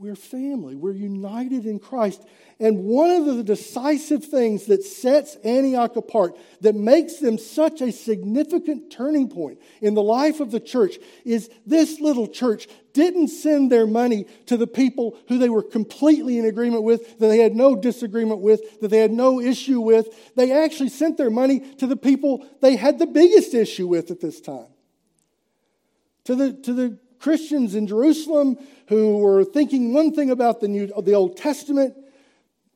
We're 0.00 0.16
family. 0.16 0.76
We're 0.76 0.94
united 0.94 1.66
in 1.66 1.78
Christ. 1.78 2.24
And 2.58 2.84
one 2.84 3.10
of 3.10 3.26
the 3.26 3.44
decisive 3.44 4.24
things 4.24 4.64
that 4.64 4.82
sets 4.82 5.36
Antioch 5.44 5.94
apart, 5.94 6.38
that 6.62 6.74
makes 6.74 7.16
them 7.16 7.36
such 7.36 7.82
a 7.82 7.92
significant 7.92 8.90
turning 8.90 9.28
point 9.28 9.60
in 9.82 9.92
the 9.92 10.02
life 10.02 10.40
of 10.40 10.52
the 10.52 10.58
church, 10.58 10.96
is 11.26 11.50
this 11.66 12.00
little 12.00 12.26
church 12.26 12.66
didn't 12.94 13.28
send 13.28 13.70
their 13.70 13.86
money 13.86 14.24
to 14.46 14.56
the 14.56 14.66
people 14.66 15.18
who 15.28 15.36
they 15.36 15.50
were 15.50 15.62
completely 15.62 16.38
in 16.38 16.46
agreement 16.46 16.82
with, 16.82 17.18
that 17.18 17.28
they 17.28 17.38
had 17.38 17.54
no 17.54 17.76
disagreement 17.76 18.40
with, 18.40 18.80
that 18.80 18.88
they 18.88 19.00
had 19.00 19.12
no 19.12 19.38
issue 19.38 19.82
with. 19.82 20.34
They 20.34 20.50
actually 20.50 20.88
sent 20.88 21.18
their 21.18 21.30
money 21.30 21.60
to 21.76 21.86
the 21.86 21.96
people 21.96 22.46
they 22.62 22.76
had 22.76 22.98
the 22.98 23.06
biggest 23.06 23.52
issue 23.52 23.86
with 23.86 24.10
at 24.10 24.22
this 24.22 24.40
time. 24.40 24.68
To 26.24 26.34
the, 26.34 26.52
to 26.54 26.72
the 26.72 26.98
Christians 27.20 27.74
in 27.74 27.86
Jerusalem 27.86 28.58
who 28.88 29.18
were 29.18 29.44
thinking 29.44 29.92
one 29.92 30.12
thing 30.12 30.30
about 30.30 30.60
the, 30.60 30.68
New, 30.68 30.86
the 31.02 31.14
Old 31.14 31.36
Testament. 31.36 31.94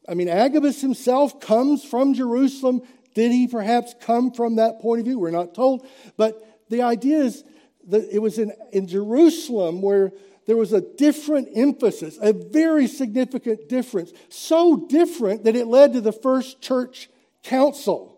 I 0.08 0.14
mean, 0.14 0.28
Agabus 0.28 0.80
himself 0.80 1.40
comes 1.40 1.84
from 1.84 2.14
Jerusalem. 2.14 2.82
Did 3.14 3.32
he 3.32 3.48
perhaps 3.48 3.94
come 4.00 4.32
from 4.32 4.56
that 4.56 4.80
point 4.80 5.00
of 5.00 5.06
view? 5.06 5.18
We're 5.18 5.30
not 5.30 5.54
told. 5.54 5.86
But 6.16 6.66
the 6.68 6.82
idea 6.82 7.18
is 7.18 7.42
that 7.88 8.08
it 8.12 8.20
was 8.20 8.38
in, 8.38 8.52
in 8.72 8.86
Jerusalem 8.86 9.82
where 9.82 10.12
there 10.46 10.56
was 10.56 10.72
a 10.72 10.80
different 10.80 11.48
emphasis, 11.54 12.18
a 12.20 12.32
very 12.32 12.86
significant 12.86 13.68
difference. 13.68 14.12
So 14.28 14.86
different 14.88 15.44
that 15.44 15.56
it 15.56 15.66
led 15.66 15.94
to 15.94 16.00
the 16.00 16.12
first 16.12 16.60
church 16.60 17.08
council. 17.42 18.13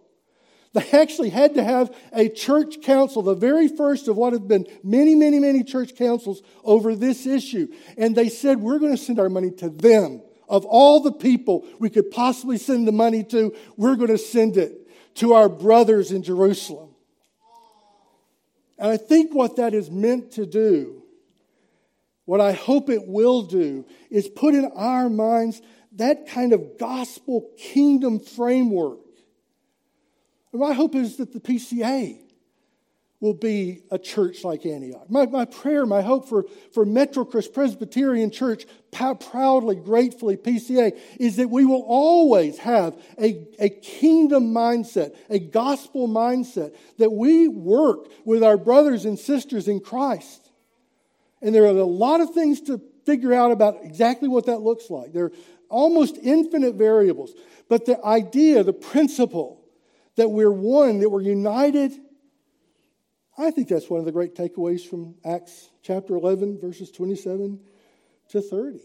They 0.76 0.90
actually 0.90 1.30
had 1.30 1.54
to 1.54 1.64
have 1.64 1.96
a 2.12 2.28
church 2.28 2.82
council, 2.82 3.22
the 3.22 3.34
very 3.34 3.66
first 3.66 4.08
of 4.08 4.16
what 4.18 4.34
have 4.34 4.46
been 4.46 4.66
many, 4.84 5.14
many, 5.14 5.38
many 5.38 5.64
church 5.64 5.96
councils 5.96 6.42
over 6.64 6.94
this 6.94 7.24
issue. 7.24 7.68
And 7.96 8.14
they 8.14 8.28
said, 8.28 8.60
We're 8.60 8.78
going 8.78 8.94
to 8.94 9.02
send 9.02 9.18
our 9.18 9.30
money 9.30 9.50
to 9.52 9.70
them. 9.70 10.20
Of 10.50 10.66
all 10.66 11.00
the 11.00 11.12
people 11.12 11.66
we 11.80 11.88
could 11.88 12.10
possibly 12.10 12.58
send 12.58 12.86
the 12.86 12.92
money 12.92 13.24
to, 13.24 13.56
we're 13.78 13.96
going 13.96 14.10
to 14.10 14.18
send 14.18 14.58
it 14.58 15.14
to 15.14 15.32
our 15.32 15.48
brothers 15.48 16.12
in 16.12 16.22
Jerusalem. 16.22 16.90
And 18.78 18.90
I 18.92 18.98
think 18.98 19.32
what 19.32 19.56
that 19.56 19.72
is 19.72 19.90
meant 19.90 20.32
to 20.32 20.44
do, 20.44 21.02
what 22.26 22.42
I 22.42 22.52
hope 22.52 22.90
it 22.90 23.06
will 23.06 23.44
do, 23.44 23.86
is 24.10 24.28
put 24.28 24.54
in 24.54 24.70
our 24.76 25.08
minds 25.08 25.62
that 25.92 26.28
kind 26.28 26.52
of 26.52 26.76
gospel 26.78 27.50
kingdom 27.56 28.20
framework 28.20 29.05
my 30.56 30.72
hope 30.72 30.94
is 30.94 31.16
that 31.16 31.32
the 31.32 31.40
PCA 31.40 32.18
will 33.20 33.34
be 33.34 33.82
a 33.90 33.98
church 33.98 34.44
like 34.44 34.66
Antioch. 34.66 35.08
My, 35.08 35.26
my 35.26 35.46
prayer, 35.46 35.86
my 35.86 36.02
hope 36.02 36.28
for, 36.28 36.44
for 36.72 36.84
Metro 36.84 37.24
Crest 37.24 37.54
Presbyterian 37.54 38.30
Church, 38.30 38.66
proudly, 38.92 39.76
gratefully 39.76 40.36
PCA, 40.36 40.96
is 41.18 41.36
that 41.36 41.48
we 41.48 41.64
will 41.64 41.84
always 41.86 42.58
have 42.58 43.00
a, 43.18 43.46
a 43.58 43.70
kingdom 43.70 44.52
mindset, 44.52 45.16
a 45.30 45.38
gospel 45.38 46.08
mindset, 46.08 46.76
that 46.98 47.10
we 47.10 47.48
work 47.48 48.08
with 48.24 48.42
our 48.42 48.58
brothers 48.58 49.06
and 49.06 49.18
sisters 49.18 49.66
in 49.66 49.80
Christ. 49.80 50.50
And 51.40 51.54
there 51.54 51.64
are 51.64 51.68
a 51.68 51.84
lot 51.84 52.20
of 52.20 52.34
things 52.34 52.60
to 52.62 52.80
figure 53.06 53.32
out 53.32 53.50
about 53.50 53.78
exactly 53.82 54.28
what 54.28 54.46
that 54.46 54.58
looks 54.58 54.90
like. 54.90 55.12
There 55.12 55.26
are 55.26 55.32
almost 55.68 56.18
infinite 56.22 56.74
variables. 56.74 57.32
But 57.68 57.86
the 57.86 58.02
idea, 58.04 58.62
the 58.62 58.72
principle, 58.72 59.55
that 60.16 60.28
we're 60.28 60.50
one, 60.50 61.00
that 61.00 61.10
we're 61.10 61.20
united. 61.20 61.92
I 63.38 63.50
think 63.50 63.68
that's 63.68 63.88
one 63.88 64.00
of 64.00 64.06
the 64.06 64.12
great 64.12 64.34
takeaways 64.34 64.86
from 64.86 65.14
Acts 65.24 65.68
chapter 65.82 66.16
11, 66.16 66.58
verses 66.58 66.90
27 66.90 67.60
to 68.30 68.40
30. 68.40 68.80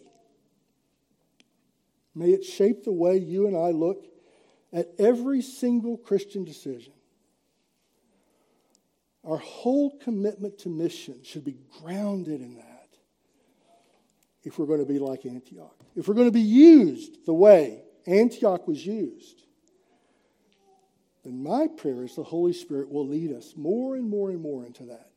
May 2.13 2.31
it 2.31 2.43
shape 2.43 2.83
the 2.83 2.91
way 2.91 3.17
you 3.17 3.47
and 3.47 3.55
I 3.55 3.71
look 3.71 4.05
at 4.73 4.87
every 4.99 5.41
single 5.41 5.97
Christian 5.97 6.43
decision. 6.43 6.93
Our 9.23 9.37
whole 9.37 9.97
commitment 9.99 10.59
to 10.59 10.69
mission 10.69 11.19
should 11.23 11.45
be 11.45 11.57
grounded 11.79 12.41
in 12.41 12.55
that 12.55 12.87
if 14.43 14.57
we're 14.57 14.65
going 14.65 14.79
to 14.79 14.85
be 14.85 14.99
like 14.99 15.25
Antioch. 15.25 15.75
If 15.95 16.07
we're 16.07 16.15
going 16.15 16.27
to 16.27 16.31
be 16.31 16.41
used 16.41 17.25
the 17.25 17.33
way 17.33 17.83
Antioch 18.07 18.67
was 18.67 18.85
used, 18.85 19.43
then 21.23 21.43
my 21.43 21.67
prayer 21.67 22.03
is 22.03 22.15
the 22.15 22.23
Holy 22.23 22.53
Spirit 22.53 22.89
will 22.89 23.07
lead 23.07 23.31
us 23.31 23.53
more 23.55 23.95
and 23.95 24.09
more 24.09 24.31
and 24.31 24.41
more 24.41 24.65
into 24.65 24.85
that. 24.85 25.10